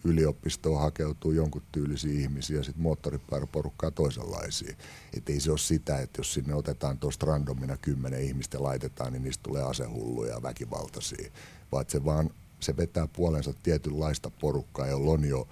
yliopistoon 0.06 0.82
hakeutuu 0.82 1.32
jonkun 1.32 1.62
tyylisiä 1.72 2.20
ihmisiä 2.20 2.58
ja 2.58 2.64
sitten 2.64 2.84
moottoripyöräporukkaa 2.84 3.92
toisenlaisia. 3.92 4.76
Että 5.18 5.34
ei 5.34 5.40
se 5.40 5.52
ole 5.52 5.58
sitä, 5.58 5.98
että 5.98 6.20
jos 6.20 6.34
sinne 6.34 6.56
otetaan 6.56 7.00
tuosta 7.00 7.26
randomina 7.26 7.78
kymmenen 7.78 8.22
ihmistä 8.22 8.64
laitetaan, 8.64 9.14
niin 9.14 9.24
niistä 9.24 9.44
tulee 9.44 9.64
asehulluja 9.64 10.34
ja 10.34 10.44
väkivaltaisia. 10.44 11.32
Vaan 11.72 11.86
se 11.88 12.06
vaan 12.06 12.30
se 12.60 12.78
vetää 12.78 13.08
puolensa 13.08 13.54
tietynlaista 13.64 14.30
porukkaa, 14.30 14.88
jolla 14.88 15.12
on 15.12 15.26
jo 15.26 15.48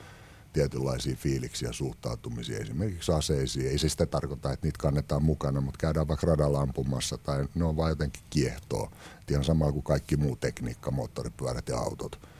tietynlaisia 0.53 1.15
fiiliksiä 1.15 1.71
suhtautumisia 1.71 2.59
esimerkiksi 2.59 3.11
aseisiin. 3.11 3.67
Ei 3.67 3.77
se 3.77 3.89
sitä 3.89 4.05
tarkoita, 4.05 4.53
että 4.53 4.67
niitä 4.67 4.77
kannetaan 4.81 5.23
mukana, 5.23 5.61
mutta 5.61 5.77
käydään 5.77 6.07
vaikka 6.07 6.27
radalla 6.27 6.61
ampumassa 6.61 7.17
tai 7.17 7.47
ne 7.55 7.65
on 7.65 7.77
vaan 7.77 7.89
jotenkin 7.89 8.23
kiehtoa. 8.29 8.91
Ihan 9.31 9.43
samalla 9.43 9.71
kuin 9.73 9.83
kaikki 9.83 10.17
muu 10.17 10.35
tekniikka, 10.35 10.91
moottoripyörät 10.91 11.67
ja 11.69 11.77
autot. 11.77 12.32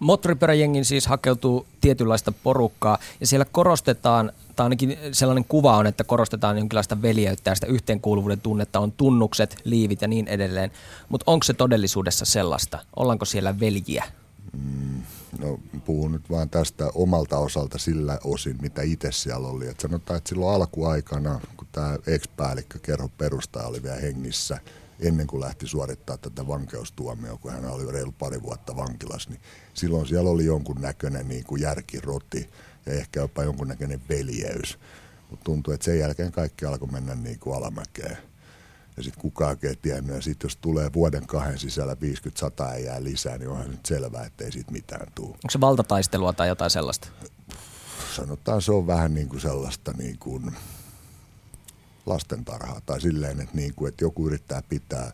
Moottoripyöräjengin 0.00 0.84
siis 0.84 1.06
hakeutuu 1.06 1.66
tietynlaista 1.80 2.32
porukkaa 2.32 2.98
ja 3.20 3.26
siellä 3.26 3.46
korostetaan, 3.52 4.32
tai 4.56 4.64
ainakin 4.64 4.98
sellainen 5.12 5.44
kuva 5.44 5.76
on, 5.76 5.86
että 5.86 6.04
korostetaan 6.04 6.58
jonkinlaista 6.58 7.02
veljeyttä 7.02 7.50
ja 7.50 7.54
sitä 7.54 7.66
yhteenkuuluvuuden 7.66 8.40
tunnetta, 8.40 8.80
on 8.80 8.92
tunnukset, 8.92 9.56
liivit 9.64 10.02
ja 10.02 10.08
niin 10.08 10.28
edelleen. 10.28 10.70
Mutta 11.08 11.30
onko 11.30 11.44
se 11.44 11.54
todellisuudessa 11.54 12.24
sellaista? 12.24 12.78
Ollaanko 12.96 13.24
siellä 13.24 13.60
veljiä? 13.60 14.04
Mm, 14.52 15.02
no 15.38 15.60
puhun 15.84 16.12
nyt 16.12 16.30
vaan 16.30 16.50
tästä 16.50 16.90
omalta 16.94 17.38
osalta 17.38 17.78
sillä 17.78 18.18
osin, 18.24 18.56
mitä 18.62 18.82
itse 18.82 19.12
siellä 19.12 19.48
oli. 19.48 19.68
Et 19.68 19.80
sanotaan, 19.80 20.16
että 20.18 20.28
silloin 20.28 20.54
alkuaikana, 20.54 21.40
kun 21.56 21.68
tämä 21.72 21.98
ex-päällikkö 22.06 22.78
kerho 22.82 23.10
perustaja 23.18 23.66
oli 23.66 23.82
vielä 23.82 23.96
hengissä– 23.96 24.58
ennen 25.00 25.26
kuin 25.26 25.40
lähti 25.40 25.66
suorittaa 25.66 26.18
tätä 26.18 26.46
vankeustuomioa, 26.46 27.38
kun 27.38 27.52
hän 27.52 27.64
oli 27.64 27.92
reilu 27.92 28.12
pari 28.12 28.42
vuotta 28.42 28.76
vankilassa, 28.76 29.30
niin 29.30 29.40
silloin 29.74 30.06
siellä 30.06 30.30
oli 30.30 30.44
jonkun 30.44 30.80
näköinen 30.80 31.28
niin 31.28 31.44
kuin 31.44 31.62
järkiroti 31.62 32.50
ja 32.86 32.92
ehkä 32.92 33.20
jopa 33.20 33.44
jonkun 33.44 33.68
näköinen 33.68 34.02
veljeys. 34.08 34.78
Mutta 35.30 35.44
tuntuu, 35.44 35.74
että 35.74 35.84
sen 35.84 35.98
jälkeen 35.98 36.32
kaikki 36.32 36.64
alkoi 36.64 36.88
mennä 36.88 37.14
niin 37.14 37.38
kuin 37.38 37.56
alamäkeen. 37.56 38.18
Ja 38.96 39.02
sitten 39.02 39.22
kukaan 39.22 39.56
ei 39.62 39.76
tiennyt. 39.76 40.16
Ja 40.16 40.22
sitten 40.22 40.48
jos 40.48 40.56
tulee 40.56 40.92
vuoden 40.92 41.26
kahden 41.26 41.58
sisällä 41.58 41.94
50-100 41.94 41.96
ja 42.72 42.78
jää 42.78 43.04
lisää, 43.04 43.38
niin 43.38 43.48
onhan 43.48 43.70
nyt 43.70 43.86
selvää, 43.86 44.24
että 44.24 44.44
ei 44.44 44.52
siitä 44.52 44.72
mitään 44.72 45.12
tule. 45.14 45.28
Onko 45.28 45.50
se 45.50 45.60
valtataistelua 45.60 46.32
tai 46.32 46.48
jotain 46.48 46.70
sellaista? 46.70 47.08
Sanotaan 48.16 48.62
se 48.62 48.72
on 48.72 48.86
vähän 48.86 49.14
niin 49.14 49.28
kuin 49.28 49.40
sellaista 49.40 49.92
niin 49.98 50.18
kuin, 50.18 50.56
lastentarhaa 52.06 52.80
tai 52.86 53.00
silleen, 53.00 53.40
että, 53.40 53.56
niin 53.56 53.74
kuin, 53.74 53.88
että 53.88 54.04
joku 54.04 54.26
yrittää 54.26 54.62
pitää 54.68 55.12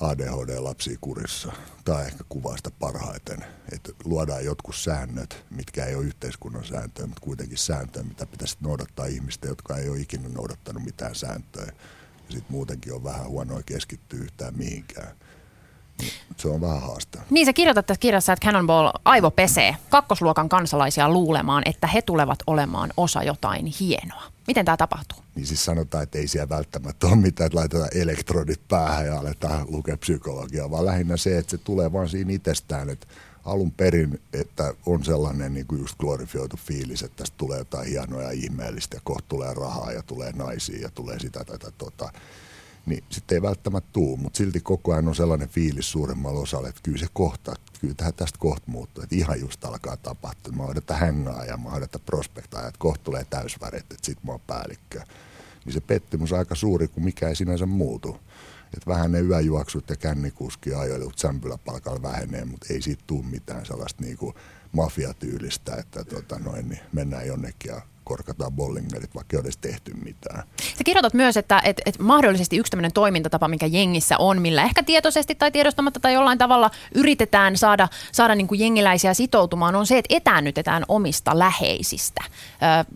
ADHD-lapsia 0.00 0.98
kurissa. 1.00 1.52
Tai 1.84 2.06
ehkä 2.06 2.24
kuvaa 2.28 2.56
sitä 2.56 2.70
parhaiten, 2.70 3.44
että 3.72 3.92
luodaan 4.04 4.44
jotkut 4.44 4.76
säännöt, 4.76 5.44
mitkä 5.50 5.84
ei 5.84 5.94
ole 5.94 6.04
yhteiskunnan 6.04 6.64
sääntöjä, 6.64 7.06
mutta 7.06 7.20
kuitenkin 7.20 7.58
sääntöjä, 7.58 8.04
mitä 8.04 8.26
pitäisi 8.26 8.56
noudattaa 8.60 9.06
ihmistä, 9.06 9.48
jotka 9.48 9.76
ei 9.76 9.88
ole 9.88 10.00
ikinä 10.00 10.28
noudattanut 10.28 10.84
mitään 10.84 11.14
sääntöjä. 11.14 11.72
Sitten 12.28 12.52
muutenkin 12.52 12.92
on 12.92 13.04
vähän 13.04 13.26
huonoa 13.26 13.62
keskittyä 13.66 14.20
yhtään 14.20 14.56
mihinkään. 14.56 15.16
Se 16.36 16.48
on 16.48 16.60
vähän 16.60 16.82
haaste. 16.82 17.18
Niin 17.30 17.46
sä 17.46 17.52
kirjoitat 17.52 17.86
tässä 17.86 18.00
kirjassa, 18.00 18.32
että 18.32 18.46
Cannonball 18.46 18.90
aivo 19.04 19.30
pesee 19.30 19.76
kakkosluokan 19.90 20.48
kansalaisia 20.48 21.08
luulemaan, 21.08 21.62
että 21.66 21.86
he 21.86 22.02
tulevat 22.02 22.38
olemaan 22.46 22.90
osa 22.96 23.22
jotain 23.22 23.66
hienoa. 23.66 24.22
Miten 24.46 24.64
tämä 24.64 24.76
tapahtuu? 24.76 25.18
Niin 25.34 25.46
siis 25.46 25.64
sanotaan, 25.64 26.02
että 26.02 26.18
ei 26.18 26.28
siellä 26.28 26.48
välttämättä 26.48 27.06
ole 27.06 27.16
mitään, 27.16 27.46
että 27.46 27.58
laitetaan 27.58 27.88
elektrodit 27.94 28.60
päähän 28.68 29.06
ja 29.06 29.18
aletaan 29.18 29.66
lukea 29.68 29.96
psykologiaa, 29.96 30.70
vaan 30.70 30.86
lähinnä 30.86 31.16
se, 31.16 31.38
että 31.38 31.50
se 31.50 31.58
tulee 31.58 31.92
vaan 31.92 32.08
siinä 32.08 32.32
itsestään, 32.32 32.90
että 32.90 33.06
alun 33.44 33.72
perin, 33.72 34.20
että 34.32 34.74
on 34.86 35.04
sellainen 35.04 35.54
niin 35.54 35.66
kuin 35.66 35.80
just 35.80 35.98
glorifioitu 35.98 36.56
fiilis, 36.56 37.02
että 37.02 37.16
tästä 37.16 37.34
tulee 37.38 37.58
jotain 37.58 37.88
hienoa 37.88 38.22
ja 38.22 38.30
ihmeellistä 38.30 38.96
ja 38.96 39.00
kohta 39.04 39.28
tulee 39.28 39.54
rahaa 39.54 39.92
ja 39.92 40.02
tulee 40.02 40.32
naisia 40.32 40.80
ja 40.80 40.90
tulee 40.94 41.18
sitä 41.18 41.44
tätä 41.44 41.70
tota. 41.78 42.12
Niin 42.86 43.04
sitten 43.10 43.36
ei 43.36 43.42
välttämättä 43.42 43.90
tuu, 43.92 44.16
mutta 44.16 44.36
silti 44.36 44.60
koko 44.60 44.92
ajan 44.92 45.08
on 45.08 45.14
sellainen 45.14 45.48
fiilis 45.48 45.92
suuremmalla 45.92 46.40
osalla, 46.40 46.68
että 46.68 46.80
kyllä 46.82 46.98
se 46.98 47.06
kohta, 47.12 47.54
kyllä 47.80 47.94
tästä 47.94 48.38
kohta 48.38 48.70
muuttuu, 48.70 49.02
että 49.02 49.16
ihan 49.16 49.40
just 49.40 49.64
alkaa 49.64 49.96
tapahtua. 49.96 50.52
Mä 50.52 50.62
odotan 50.62 50.98
hängaa 50.98 51.44
ja 51.44 51.56
mä 51.56 51.72
odotan 51.72 52.00
prospektaa, 52.06 52.66
että 52.66 52.78
kohta 52.78 53.04
tulee 53.04 53.24
täysvärit, 53.30 53.92
että 53.92 53.96
sit 54.02 54.24
mä 54.24 54.32
oon 54.32 54.40
päällikkö. 54.46 55.00
Niin 55.64 55.72
se 55.72 55.80
pettymys 55.80 56.32
on 56.32 56.38
aika 56.38 56.54
suuri, 56.54 56.88
kun 56.88 57.04
mikä 57.04 57.28
ei 57.28 57.36
sinänsä 57.36 57.66
muutu 57.66 58.18
että 58.76 58.90
vähän 58.90 59.12
ne 59.12 59.20
yöjuoksut 59.20 59.90
ja 59.90 59.96
kännikuski 59.96 60.74
ajoilut 60.74 61.18
sämpyläpalkalla 61.18 62.02
vähenee, 62.02 62.44
mutta 62.44 62.66
ei 62.70 62.82
siitä 62.82 63.04
tule 63.06 63.24
mitään 63.24 63.66
sellaista 63.66 64.02
niinku 64.02 64.34
mafiatyylistä, 64.72 65.76
että 65.76 66.04
tota 66.04 66.38
noin, 66.38 66.68
niin 66.68 66.80
mennään 66.92 67.26
jonnekin 67.26 67.68
ja 67.68 67.80
korkataan 68.04 68.52
bollingerit, 68.52 69.14
vaikka 69.14 69.36
ei 69.36 69.38
ole 69.38 69.44
edes 69.44 69.56
tehty 69.56 69.92
mitään. 70.04 70.42
Sä 70.78 70.84
kirjoitat 70.84 71.14
myös, 71.14 71.36
että, 71.36 71.60
että, 71.64 71.82
että 71.86 72.02
mahdollisesti 72.02 72.56
yksi 72.56 72.70
tämmöinen 72.70 72.92
toimintatapa, 72.92 73.48
mikä 73.48 73.66
jengissä 73.66 74.18
on, 74.18 74.42
millä 74.42 74.62
ehkä 74.62 74.82
tietoisesti 74.82 75.34
tai 75.34 75.50
tiedostamatta 75.50 76.00
tai 76.00 76.14
jollain 76.14 76.38
tavalla 76.38 76.70
yritetään 76.94 77.56
saada, 77.56 77.88
saada 78.12 78.34
niin 78.34 78.48
kuin 78.48 78.60
jengiläisiä 78.60 79.14
sitoutumaan, 79.14 79.74
on 79.74 79.86
se, 79.86 79.98
että 79.98 80.16
etäännytetään 80.16 80.84
omista 80.88 81.38
läheisistä. 81.38 82.24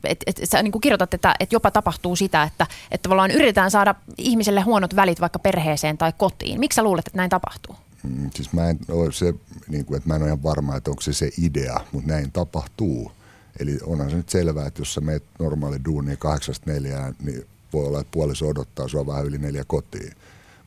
Et, 0.04 0.24
et, 0.26 0.40
sä 0.44 0.62
niin 0.62 0.72
kuin 0.72 0.80
kirjoitat, 0.80 1.14
että, 1.14 1.34
että 1.40 1.54
jopa 1.54 1.70
tapahtuu 1.70 2.16
sitä, 2.16 2.42
että, 2.42 2.66
että 2.90 3.02
tavallaan 3.02 3.30
yritetään 3.30 3.70
saada 3.70 3.94
ihmiselle 4.18 4.60
huonot 4.60 4.96
välit 4.96 5.20
vaikka 5.20 5.38
perheeseen 5.38 5.98
tai 5.98 6.12
kotiin. 6.16 6.60
Miksi 6.60 6.76
sä 6.76 6.82
luulet, 6.82 7.06
että 7.06 7.16
näin 7.16 7.30
tapahtuu? 7.30 7.76
Mm, 8.02 8.30
siis 8.34 8.52
mä 8.52 8.70
en 8.70 8.78
ole 8.88 9.12
se, 9.12 9.34
niin 9.68 9.84
kuin, 9.84 9.96
että 9.96 10.08
mä 10.08 10.16
en 10.16 10.22
ole 10.22 10.28
ihan 10.28 10.42
varma, 10.42 10.76
että 10.76 10.90
onko 10.90 11.02
se 11.02 11.12
se 11.12 11.30
idea, 11.42 11.80
mutta 11.92 12.08
näin 12.08 12.32
tapahtuu. 12.32 13.12
Eli 13.60 13.78
onhan 13.82 14.10
se 14.10 14.16
nyt 14.16 14.28
selvää, 14.28 14.66
että 14.66 14.80
jos 14.80 14.94
sä 14.94 15.00
meet 15.00 15.24
normaali 15.38 15.84
duuni 15.84 16.16
kahdeksasta 16.16 16.70
neljään, 16.70 17.16
niin 17.22 17.46
voi 17.72 17.86
olla, 17.86 18.00
että 18.00 18.10
puoliso 18.10 18.48
odottaa 18.48 18.88
sua 18.88 19.06
vähän 19.06 19.26
yli 19.26 19.38
neljä 19.38 19.64
kotiin. 19.66 20.12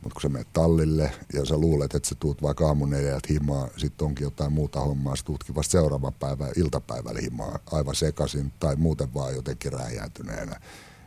Mutta 0.02 0.14
kun 0.14 0.22
sä 0.22 0.30
menet 0.30 0.48
tallille 0.54 1.12
ja 1.34 1.46
sä 1.46 1.58
luulet, 1.58 1.96
että 1.96 2.10
sä 2.10 2.16
tuut 2.20 2.42
vaikka 2.42 2.68
aamun 2.68 2.90
neljältä 2.90 3.28
himaa, 3.30 3.68
sitten 3.78 4.06
onkin 4.06 4.24
jotain 4.24 4.54
muuta 4.54 4.80
hommaa, 4.80 5.16
sä 5.16 5.26
tuutkin 5.26 5.56
vasta 5.56 5.72
seuraavan 5.72 6.14
päivän 6.14 6.52
iltapäivällä 6.56 7.22
himaa 7.22 7.60
aivan 7.72 7.96
sekaisin 7.96 8.52
tai 8.60 8.76
muuten 8.76 9.14
vaan 9.14 9.36
jotenkin 9.36 9.74
räjäytyneenä, 9.74 10.60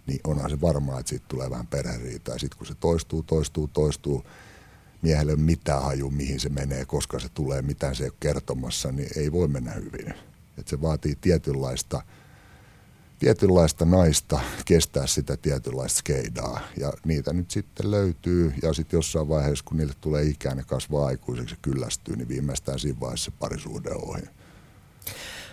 niin 0.07 0.21
onhan 0.25 0.51
se 0.51 0.61
varmaa, 0.61 1.01
että 1.01 1.11
siitä 1.11 1.25
tulee 1.29 1.51
vähän 1.51 1.67
perheriitä. 1.67 2.33
Ja 2.33 2.39
sitten 2.39 2.59
kun 2.59 2.67
se 2.67 2.75
toistuu, 2.75 3.23
toistuu, 3.23 3.69
toistuu, 3.69 4.25
miehelle 5.03 5.37
mitään 5.37 5.83
haju, 5.83 6.11
mihin 6.11 6.41
se 6.41 6.49
menee, 6.49 6.85
koska 6.85 7.19
se 7.19 7.29
tulee, 7.29 7.63
mitään 7.63 7.95
se 7.95 8.05
ei 8.05 8.09
ole 8.09 8.17
kertomassa, 8.21 8.93
niin 8.93 9.09
ei 9.17 9.33
voi 9.33 9.49
mennä 9.49 9.71
hyvin. 9.71 10.15
Että 10.59 10.71
se 10.71 10.81
vaatii 10.81 11.17
tietynlaista, 11.21 12.03
tietynlaista 13.19 13.85
naista 13.85 14.41
kestää 14.65 15.07
sitä 15.07 15.37
tietynlaista 15.37 15.99
skeidaa. 15.99 16.61
Ja 16.81 16.93
niitä 17.05 17.33
nyt 17.33 17.51
sitten 17.51 17.91
löytyy. 17.91 18.55
Ja 18.63 18.73
sitten 18.73 18.99
jossain 18.99 19.29
vaiheessa, 19.29 19.65
kun 19.65 19.77
niille 19.77 19.95
tulee 20.01 20.25
ikään 20.25 20.59
ja 20.59 20.65
kasvaa 20.65 21.07
aikuiseksi 21.07 21.55
ja 21.55 21.59
kyllästyy, 21.63 22.17
niin 22.17 22.29
viimeistään 22.29 22.79
siinä 22.79 23.01
vaiheessa 23.01 23.25
se 23.25 23.37
parisuhde 23.39 23.91
ohi. 23.91 24.23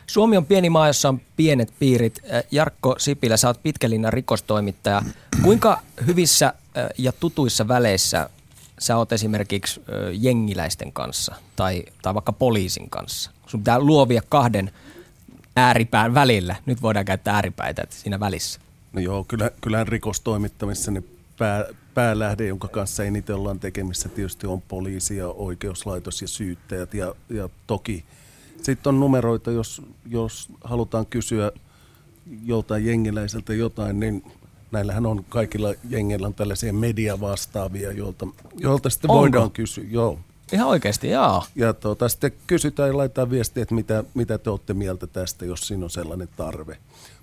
Suomi 0.08 0.38
on 0.38 0.46
pieni 0.46 0.70
maa, 0.70 0.88
jossa 0.88 1.10
on 1.10 1.22
pienet 1.36 1.74
piirit. 1.80 2.22
Jarkko 2.52 2.96
Sipilä, 2.98 3.38
sä 3.38 3.48
oot 3.48 3.64
pitkälinnan 3.64 4.14
rikostoimittaja. 4.14 5.02
Kuinka 5.42 5.82
hyvissä 6.08 6.54
ja 6.98 7.12
tutuissa 7.12 7.68
väleissä 7.68 8.30
sä 8.80 8.98
oot 8.98 9.12
esimerkiksi 9.12 9.82
jengiläisten 10.12 10.94
kanssa 10.94 11.36
tai, 11.56 11.84
tai 12.02 12.14
vaikka 12.14 12.34
poliisin 12.34 12.90
kanssa? 12.90 13.32
Sun 13.48 13.60
pitää 13.60 13.80
luovia 13.80 14.22
kahden 14.30 14.72
ääripään 15.60 16.14
välillä. 16.14 16.56
Nyt 16.66 16.82
voidaan 16.82 17.06
käyttää 17.06 17.36
ääripäitä 17.36 17.82
että 17.82 17.96
siinä 17.96 18.20
välissä. 18.20 18.60
No 18.94 19.02
joo, 19.02 19.24
kyllä, 19.24 19.52
kyllähän 19.62 19.88
rikostoimittamissa 19.88 20.92
ne 20.92 21.04
pää, 21.38 21.66
päälähde, 21.94 22.48
jonka 22.48 22.68
kanssa 22.68 23.04
eniten 23.04 23.36
ollaan 23.36 23.60
tekemissä, 23.60 24.10
tietysti 24.10 24.48
on 24.48 24.62
poliisi 24.62 25.18
ja 25.18 25.28
oikeuslaitos 25.28 26.22
ja 26.22 26.28
syyttäjät. 26.28 26.94
Ja, 26.94 27.16
ja 27.30 27.50
toki 27.68 28.06
sitten 28.62 28.90
on 28.90 29.00
numeroita, 29.00 29.52
jos, 29.52 29.82
jos 30.06 30.50
halutaan 30.64 31.06
kysyä 31.06 31.52
joltain 32.46 32.86
jengiläiseltä 32.86 33.54
jotain, 33.54 34.00
niin 34.00 34.24
näillähän 34.72 35.06
on 35.06 35.26
kaikilla 35.30 35.74
jengeillä 35.90 36.28
on 36.28 36.34
tällaisia 36.34 36.74
mediavastaavia, 36.74 37.92
joilta, 37.92 38.28
joilta 38.58 38.90
sitten 38.90 39.12
Onko? 39.12 39.22
voidaan 39.22 39.52
kysyä. 39.52 39.84
Joo. 39.90 40.20
Ihan 40.52 40.68
oikeasti, 40.68 41.10
joo. 41.10 41.44
Ja 41.56 41.74
tuota, 41.74 42.10
sitten 42.10 42.32
kysytään 42.48 42.90
ja 42.90 42.98
laitetaan 42.98 43.30
viestiä, 43.30 43.64
että 43.64 43.76
mitä, 43.76 44.04
mitä 44.14 44.38
te 44.38 44.50
olette 44.50 44.74
mieltä 44.74 45.08
tästä, 45.08 45.46
jos 45.46 45.68
siinä 45.68 45.84
on 45.84 45.90
sellainen 45.90 46.30
tarve. 46.38 46.78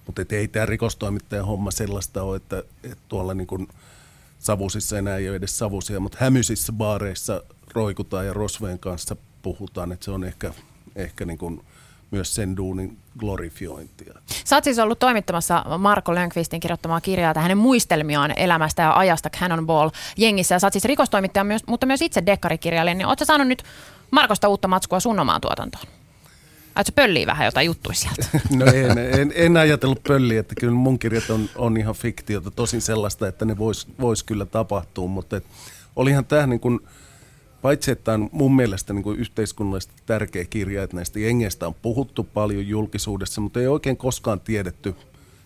Mutta 0.06 0.22
ei 0.30 0.48
tämä 0.48 0.66
rikostoimittajan 0.66 1.46
homma 1.46 1.70
sellaista 1.70 2.22
ole, 2.22 2.36
että, 2.36 2.62
että 2.84 3.04
tuolla 3.08 3.34
niin 3.34 3.46
kuin 3.46 3.68
savusissa 4.38 4.98
enää 4.98 5.16
ei 5.16 5.28
ole 5.28 5.36
edes 5.36 5.58
savusia, 5.58 6.00
mutta 6.00 6.18
hämyisissä 6.20 6.72
baareissa 6.72 7.42
roikutaan 7.74 8.26
ja 8.26 8.32
rosveen 8.32 8.78
kanssa 8.78 9.16
puhutaan, 9.42 9.92
että 9.92 10.04
se 10.04 10.10
on 10.10 10.24
ehkä, 10.24 10.54
ehkä 10.96 11.24
niin 11.24 11.38
kuin– 11.38 11.60
myös 12.10 12.34
sen 12.34 12.56
duunin 12.56 12.98
glorifiointia. 13.18 14.14
Sä 14.44 14.56
oot 14.56 14.64
siis 14.64 14.78
ollut 14.78 14.98
toimittamassa 14.98 15.64
Marko 15.78 16.14
Lönkvistin 16.14 16.60
kirjoittamaa 16.60 17.00
kirjaa 17.00 17.34
tai 17.34 17.42
hänen 17.42 17.58
muistelmiaan 17.58 18.38
elämästä 18.38 18.82
ja 18.82 18.96
ajasta 18.96 19.30
Cannonball 19.30 19.90
jengissä. 20.16 20.54
Ja 20.54 20.58
sä 20.58 20.66
oot 20.66 20.72
siis 20.72 20.84
rikostoimittaja, 20.84 21.44
myös, 21.44 21.66
mutta 21.66 21.86
myös 21.86 22.02
itse 22.02 22.22
dekkarikirjailija. 22.26 22.94
Niin 22.94 23.06
ootko 23.06 23.24
saanut 23.24 23.48
nyt 23.48 23.62
Markosta 24.10 24.48
uutta 24.48 24.68
matskua 24.68 25.00
sun 25.00 25.20
omaan 25.20 25.40
tuotantoon? 25.40 25.84
Aitko 26.74 26.92
pöllii 26.94 27.26
vähän 27.26 27.44
jotain 27.44 27.66
juttuja 27.66 27.94
sieltä? 27.94 28.26
No 28.58 28.66
en, 28.66 28.98
en, 28.98 29.32
en 29.34 29.56
ajatellut 29.56 30.02
pölliä, 30.02 30.40
että 30.40 30.54
kyllä 30.60 30.72
mun 30.72 30.98
kirjat 30.98 31.30
on, 31.30 31.48
on 31.56 31.76
ihan 31.76 31.94
fiktiota, 31.94 32.50
tosin 32.50 32.80
sellaista, 32.80 33.28
että 33.28 33.44
ne 33.44 33.58
vois, 33.58 33.88
vois 34.00 34.22
kyllä 34.22 34.46
tapahtua, 34.46 35.06
mutta 35.06 35.36
et, 35.36 35.44
olihan 35.96 36.24
tämä 36.24 36.46
niin 36.46 36.60
kuin– 36.60 36.80
paitsi 37.66 37.90
että 37.90 38.12
on 38.12 38.28
mun 38.32 38.56
mielestä 38.56 38.92
niin 38.92 39.02
kuin 39.02 39.18
yhteiskunnallisesti 39.18 39.94
tärkeä 40.06 40.44
kirja, 40.44 40.82
että 40.82 40.96
näistä 40.96 41.20
jengeistä 41.20 41.66
on 41.66 41.74
puhuttu 41.74 42.24
paljon 42.24 42.68
julkisuudessa, 42.68 43.40
mutta 43.40 43.60
ei 43.60 43.66
oikein 43.66 43.96
koskaan 43.96 44.40
tiedetty 44.40 44.94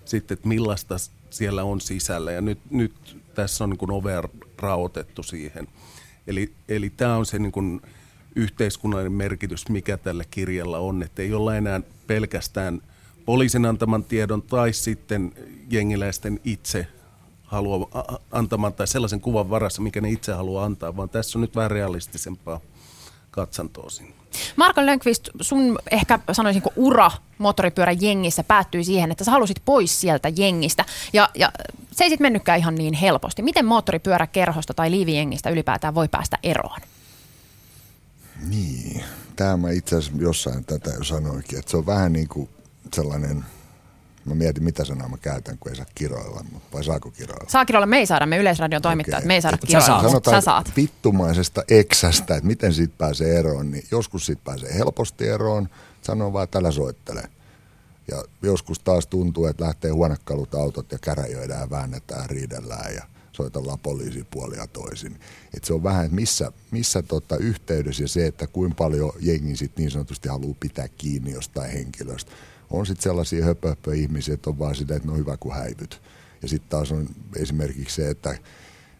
sitten, 0.05 0.35
että 0.35 0.49
millaista 0.49 0.97
siellä 1.31 1.65
on 1.65 1.81
sisällä. 1.81 2.33
Ja 2.33 2.41
nyt, 2.41 2.59
nyt 2.71 3.17
tässä 3.35 3.65
on 3.65 3.71
niin 3.71 3.79
kuin 3.79 3.91
ovea 3.91 4.23
raotettu 4.59 5.23
siihen. 5.23 5.69
Eli, 6.27 6.53
eli 6.69 6.91
tämä 6.91 7.17
on 7.17 7.27
se 7.27 7.39
niin 7.39 7.53
kuin 7.53 7.81
yhteiskunnallinen 8.37 9.13
merkitys, 9.13 9.69
mikä 9.69 9.97
tällä 9.97 10.25
kirjalla 10.31 10.79
on, 10.79 11.03
että 11.03 11.23
ei 11.23 11.35
olla 11.35 11.57
enää 11.57 11.81
pelkästään 12.07 12.83
poliisin 13.25 13.67
antaman 13.67 14.05
tiedon 14.05 14.43
tai 14.43 14.73
sitten 14.73 15.33
jengiläisten 15.71 16.41
itse 16.45 16.87
halua 17.51 17.89
antamaan 18.33 18.73
tai 18.73 18.87
sellaisen 18.87 19.21
kuvan 19.21 19.51
varassa, 19.51 19.83
mikä 19.83 20.01
ne 20.01 20.11
itse 20.11 20.33
haluaa 20.33 20.65
antaa, 20.65 20.97
vaan 20.97 21.09
tässä 21.09 21.39
on 21.39 21.41
nyt 21.41 21.57
vähän 21.57 21.71
realistisempaa 21.71 22.61
katsantoa 23.31 23.91
sinne. 23.91 24.13
Marko 24.57 24.87
Lönkvist, 24.87 25.29
sun 25.41 25.79
ehkä 25.91 26.19
sanoisinko 26.33 26.73
ura 26.77 27.11
moottoripyörän 27.39 28.03
jengissä 28.03 28.45
päättyi 28.45 28.85
siihen, 28.85 29.11
että 29.11 29.25
sä 29.25 29.31
halusit 29.31 29.63
pois 29.65 30.01
sieltä 30.01 30.29
jengistä. 30.37 30.85
Ja, 31.13 31.31
ja 31.35 31.53
se 31.93 32.05
ei 32.05 32.11
sitten 32.11 32.25
mennytkään 32.25 32.59
ihan 32.59 32.75
niin 32.75 32.95
helposti. 32.95 33.43
Miten 33.43 33.67
moottoripyöräkerhosta 33.67 34.75
tai 34.75 34.91
liivijengistä 34.91 35.51
ylipäätään 35.51 35.95
voi 35.95 36.09
päästä 36.09 36.39
eroon? 36.43 36.81
Niin, 38.49 39.05
tämä 39.37 39.57
mä 39.57 39.71
itse 39.71 39.97
asiassa 39.97 40.23
jossain 40.23 40.65
tätä 40.65 40.91
jo 40.91 41.05
sanoinkin, 41.05 41.59
että 41.59 41.71
se 41.71 41.77
on 41.77 41.87
vähän 41.87 42.13
niin 42.13 42.29
kuin 42.29 42.49
sellainen– 42.95 43.45
Mä 44.25 44.35
mietin, 44.35 44.65
mitä 44.65 44.85
sanaa 44.85 45.09
mä 45.09 45.19
käytän, 45.19 45.59
kun 45.59 45.71
ei 45.71 45.77
saa 45.77 45.87
kiroilla, 45.95 46.45
vai 46.73 46.85
saako 46.85 47.11
kiroilla? 47.11 47.51
Saa 47.51 47.65
kiroilla, 47.65 47.87
me 47.87 47.99
ei 47.99 48.07
saada, 48.07 48.27
me 48.27 48.39
Yleisradion 48.39 48.83
toimittajat, 48.83 49.19
okay. 49.19 49.29
me 49.29 49.35
ei 49.35 49.43
saada 49.43 49.59
kiroilla. 49.59 49.81
Sä 49.81 49.87
saat. 49.87 50.03
Sanotaan 50.03 50.43
Sä 50.43 50.45
saat. 50.45 50.73
vittumaisesta 50.77 51.63
eksästä, 51.69 52.37
että 52.37 52.47
miten 52.47 52.75
siitä 52.75 52.95
pääsee 52.99 53.39
eroon, 53.39 53.71
niin 53.71 53.85
joskus 53.91 54.27
siitä 54.27 54.43
pääsee 54.45 54.75
helposti 54.75 55.29
eroon, 55.29 55.69
sanoo 56.03 56.33
vaan, 56.33 56.45
että 56.45 56.59
älä 56.59 56.71
soittele. 56.71 57.23
Ja 58.11 58.25
joskus 58.43 58.79
taas 58.79 59.07
tuntuu, 59.07 59.47
että 59.47 59.65
lähtee 59.65 59.91
huonekalut 59.91 60.55
autot 60.55 60.93
ja 60.93 60.99
käräjöidään 60.99 61.61
ja 61.61 61.71
väännetään, 61.71 62.31
riidellään 62.31 62.95
ja 62.95 63.03
soitellaan 63.33 63.79
poliisipuolia 63.79 64.67
toisin. 64.67 65.21
Et 65.57 65.65
se 65.65 65.73
on 65.73 65.83
vähän, 65.83 66.05
että 66.05 66.15
missä, 66.15 66.53
missä 66.71 67.03
tota 67.03 67.37
yhteydessä 67.37 68.03
ja 68.03 68.09
se, 68.09 68.27
että 68.27 68.47
kuinka 68.47 68.75
paljon 68.75 69.13
jengi 69.21 69.57
sit 69.57 69.77
niin 69.77 69.91
sanotusti 69.91 70.29
haluaa 70.29 70.57
pitää 70.61 70.89
kiinni 70.89 71.33
jostain 71.33 71.71
henkilöstä 71.71 72.33
on 72.71 72.87
sitten 72.87 73.03
sellaisia 73.03 73.45
höpö 73.45 73.95
ihmisiä, 73.95 74.35
että 74.35 74.51
on 74.51 74.59
vaan 74.59 74.75
sitä, 74.75 74.97
että 74.97 75.09
ne 75.09 75.13
on 75.13 75.19
hyvä 75.19 75.37
kuin 75.37 75.55
häivyt. 75.55 76.03
Ja 76.43 76.49
sitten 76.49 76.71
taas 76.71 76.93
on 76.93 77.09
esimerkiksi 77.37 77.95
se, 77.95 78.11
että 78.11 78.39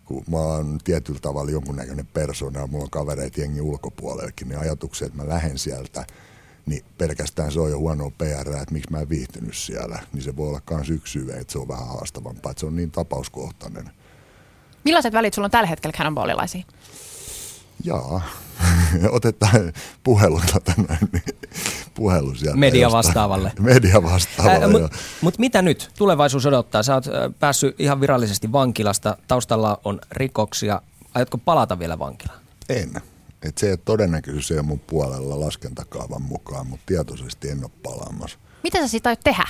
kun 0.05 0.25
mä 0.31 0.39
oon 0.39 0.79
tietyllä 0.85 1.21
tavalla 1.23 1.51
jonkunnäköinen 1.51 2.07
persona 2.07 2.67
mulla 2.67 2.85
on 2.85 2.91
kavereita 2.91 3.41
jengi 3.41 3.61
ulkopuolellekin, 3.61 4.49
niin 4.49 4.59
ajatuksia, 4.59 5.07
että 5.07 5.23
mä 5.23 5.29
lähden 5.29 5.59
sieltä, 5.59 6.07
niin 6.67 6.85
pelkästään 6.99 7.53
se 7.53 7.61
on 7.61 7.71
jo 7.71 7.79
huono 7.79 8.11
PR, 8.11 8.49
että 8.63 8.73
miksi 8.73 8.91
mä 8.91 9.01
en 9.01 9.09
viihtynyt 9.09 9.57
siellä, 9.57 9.99
niin 10.13 10.23
se 10.23 10.37
voi 10.37 10.49
olla 10.49 10.61
myös 10.71 10.91
yksi 10.91 11.13
syy, 11.13 11.33
että 11.33 11.53
se 11.53 11.59
on 11.59 11.69
vähän 11.69 11.89
haastavampaa, 11.89 12.51
että 12.51 12.61
se 12.61 12.67
on 12.67 12.77
niin 12.77 12.91
tapauskohtainen. 12.91 13.91
Millaiset 14.85 15.13
välit 15.13 15.35
sulla 15.35 15.47
on 15.47 15.51
tällä 15.51 15.69
hetkellä 15.69 15.97
cannonballilaisiin? 15.97 16.65
Jaa, 17.85 18.23
otetaan 19.11 19.73
puhelu, 20.05 20.41
näin, 20.89 21.09
niin 21.13 21.23
puhelu 21.95 22.35
sieltä. 22.35 22.57
Media 22.57 22.83
jostain. 22.83 23.05
vastaavalle. 23.05 23.53
Media 23.75 24.03
vastaavalle, 24.03 24.79
joo. 24.79 24.81
Mutta 24.81 24.99
mut 25.21 25.39
mitä 25.39 25.63
nyt? 25.63 25.91
Tulevaisuus 25.99 26.47
odottaa. 26.47 26.83
Sä 26.83 26.95
oot 26.95 27.07
äh, 27.07 27.13
päässyt 27.41 27.81
ihan 27.81 28.01
virallisesti 28.01 28.53
vankilasta. 28.53 29.17
Taustalla 29.29 29.81
on 29.85 30.01
rikoksia. 30.13 30.83
Aiotko 31.15 31.39
palata 31.39 31.79
vielä 31.79 31.99
vankilaan? 31.99 32.41
En. 32.69 32.91
Et 33.43 33.59
se 33.59 33.77
todennäköisyys 33.77 34.51
ei 34.51 34.59
ole 34.59 34.67
mun 34.67 34.81
puolella 34.81 35.41
laskentakaavan 35.41 36.23
mukaan, 36.23 36.67
mutta 36.67 36.87
tietoisesti 36.87 37.51
en 37.51 37.65
ole 37.65 37.71
palaamassa. 37.83 38.39
Mitä 38.63 38.81
sä 38.81 38.89
siitä 38.89 39.09
aiot 39.09 39.21
tehdä? 39.25 39.45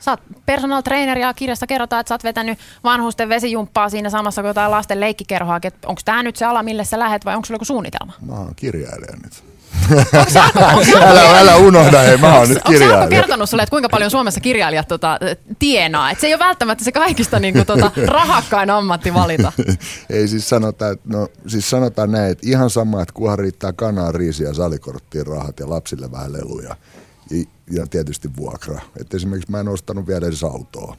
Sä 0.00 0.10
oot 0.10 0.20
personal 0.46 0.82
trainer 0.82 1.18
ja 1.18 1.34
kirjasta 1.34 1.66
kerrotaan, 1.66 2.00
että 2.00 2.08
sä 2.08 2.14
oot 2.14 2.24
vetänyt 2.24 2.58
vanhusten 2.84 3.28
vesijumppaa 3.28 3.88
siinä 3.88 4.10
samassa 4.10 4.42
kuin 4.42 4.48
jotain 4.48 4.70
lasten 4.70 5.00
leikkikerhoa. 5.00 5.60
Onko 5.86 6.00
tämä 6.04 6.22
nyt 6.22 6.36
se 6.36 6.44
ala, 6.44 6.62
mille 6.62 6.84
sä 6.84 6.98
lähet 6.98 7.24
vai 7.24 7.34
onko 7.34 7.46
sulla 7.46 7.56
joku 7.56 7.64
suunnitelma? 7.64 8.12
Mä 8.26 8.32
oon 8.32 8.54
kirjailija 8.56 9.16
nyt. 9.24 9.50
Onko 9.90 10.30
se 10.30 10.40
onko 10.44 10.64
Arko, 10.64 10.96
älä, 10.96 11.38
älä 11.40 11.56
unohda, 11.56 11.98
hei, 11.98 12.16
mä 12.16 12.38
oon 12.38 12.48
nyt 12.48 12.58
onko 12.58 12.70
kirjailija. 12.70 13.08
kertonut 13.08 13.50
sulle, 13.50 13.62
että 13.62 13.70
kuinka 13.70 13.88
paljon 13.88 14.10
Suomessa 14.10 14.40
kirjailijat 14.40 14.88
tota, 14.88 15.18
tienaa? 15.58 16.10
Et 16.10 16.20
se 16.20 16.26
ei 16.26 16.34
ole 16.34 16.38
välttämättä 16.38 16.84
se 16.84 16.92
kaikista 16.92 17.40
niinku, 17.40 17.64
tota, 17.64 17.90
rahakkain 18.06 18.70
ammatti 18.70 19.14
valita. 19.14 19.52
ei 20.10 20.28
siis 20.28 20.48
sanota, 20.48 20.88
että, 20.90 21.08
no, 21.08 21.28
siis 21.46 21.70
sanotaan 21.70 22.10
näin, 22.10 22.32
että 22.32 22.46
ihan 22.46 22.70
sama, 22.70 23.02
että 23.02 23.14
kunhan 23.14 23.38
riittää 23.38 23.72
kanaa, 23.72 24.12
riisiä 24.12 24.48
ja 24.48 24.54
salikorttiin 24.54 25.26
rahat 25.26 25.60
ja 25.60 25.70
lapsille 25.70 26.12
vähän 26.12 26.32
leluja. 26.32 26.76
Ja, 27.70 27.86
tietysti 27.86 28.36
vuokra. 28.36 28.80
Et 29.00 29.14
esimerkiksi 29.14 29.50
mä 29.50 29.60
en 29.60 29.68
ostanut 29.68 30.06
vielä 30.06 30.26
edes 30.26 30.44
autoa. 30.44 30.96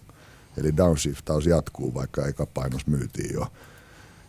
Eli 0.57 0.77
downshiftaus 0.77 1.45
jatkuu, 1.45 1.93
vaikka 1.93 2.25
eka 2.25 2.45
painos 2.45 2.87
myytiin 2.87 3.33
jo. 3.33 3.47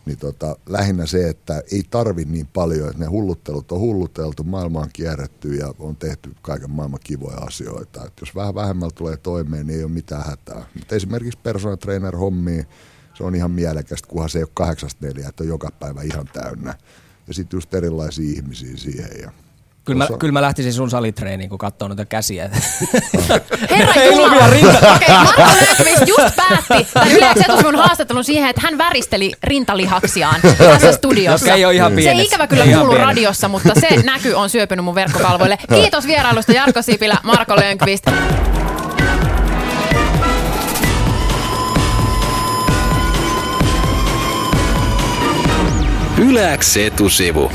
Niin 0.05 0.17
tota, 0.17 0.55
lähinnä 0.65 1.05
se, 1.05 1.29
että 1.29 1.63
ei 1.71 1.83
tarvi 1.89 2.25
niin 2.25 2.47
paljon, 2.47 2.89
että 2.89 2.99
ne 2.99 3.05
hulluttelut 3.05 3.71
on 3.71 3.79
hulluteltu, 3.79 4.43
maailma 4.43 4.79
on 4.79 4.89
kierretty 4.93 5.55
ja 5.55 5.73
on 5.79 5.95
tehty 5.95 6.35
kaiken 6.41 6.71
maailman 6.71 6.99
kivoja 7.03 7.37
asioita. 7.37 8.05
Et 8.05 8.13
jos 8.21 8.35
vähän 8.35 8.55
vähemmällä 8.55 8.93
tulee 8.95 9.17
toimeen, 9.17 9.67
niin 9.67 9.77
ei 9.77 9.83
ole 9.83 9.91
mitään 9.91 10.25
hätää. 10.25 10.65
Mutta 10.79 10.95
esimerkiksi 10.95 11.39
personal 11.43 11.75
trainer 11.75 12.17
hommiin, 12.17 12.65
se 13.13 13.23
on 13.23 13.35
ihan 13.35 13.51
mielekästä, 13.51 14.07
kunhan 14.07 14.29
se 14.29 14.39
ei 14.39 14.43
ole 14.43 14.51
kahdeksasta 14.53 15.05
neljä, 15.05 15.29
että 15.29 15.43
on 15.43 15.47
joka 15.47 15.69
päivä 15.79 16.01
ihan 16.01 16.29
täynnä. 16.33 16.75
Ja 17.27 17.33
sitten 17.33 17.57
just 17.57 17.73
erilaisia 17.73 18.33
ihmisiä 18.35 18.77
siihen. 18.77 19.21
Ja 19.21 19.31
Kyllä 19.85 19.97
mä, 19.97 20.17
kyllä 20.19 20.31
mä 20.31 20.41
lähtisin 20.41 20.73
sun 20.73 20.89
salitreeniin, 20.89 21.49
kun 21.49 21.57
katsoo 21.59 21.87
noita 21.87 22.05
käsiä. 22.05 22.49
Herra 23.77 23.93
Ei 24.01 24.07
Jumala. 24.11 24.47
rinta. 24.47 24.77
Okei, 24.95 25.09
Marko 25.09 25.41
Löfqvist 25.41 26.07
just 26.07 26.35
päätti 26.35 26.87
tämän 26.93 27.11
Yle 27.11 27.25
Xetusivun 27.39 27.75
haastattelun 27.75 28.23
siihen, 28.23 28.49
että 28.49 28.61
hän 28.61 28.77
väristeli 28.77 29.31
rintalihaksiaan 29.43 30.41
tässä 30.57 30.91
studiossa. 30.91 31.45
Jotka 31.45 31.57
ei 31.57 31.65
ole 31.65 31.73
ihan 31.75 31.91
Se 31.91 31.95
pienet. 31.95 32.19
ei 32.19 32.25
ikävä 32.25 32.47
kyllä 32.47 32.63
kuulu 32.65 32.89
pienet. 32.89 33.07
radiossa, 33.07 33.47
mutta 33.47 33.73
se 33.79 33.87
näky 34.03 34.33
on 34.33 34.49
syöpynyt 34.49 34.85
mun 34.85 34.95
verkkokalvoille. 34.95 35.57
Kiitos 35.73 36.07
vierailusta 36.07 36.51
Jarkko 36.51 36.81
Sipilä, 36.81 37.17
Marko 37.23 37.55
Lönkvist. 37.55 38.03
Yläks 46.17 46.77
etusivu. 46.77 47.51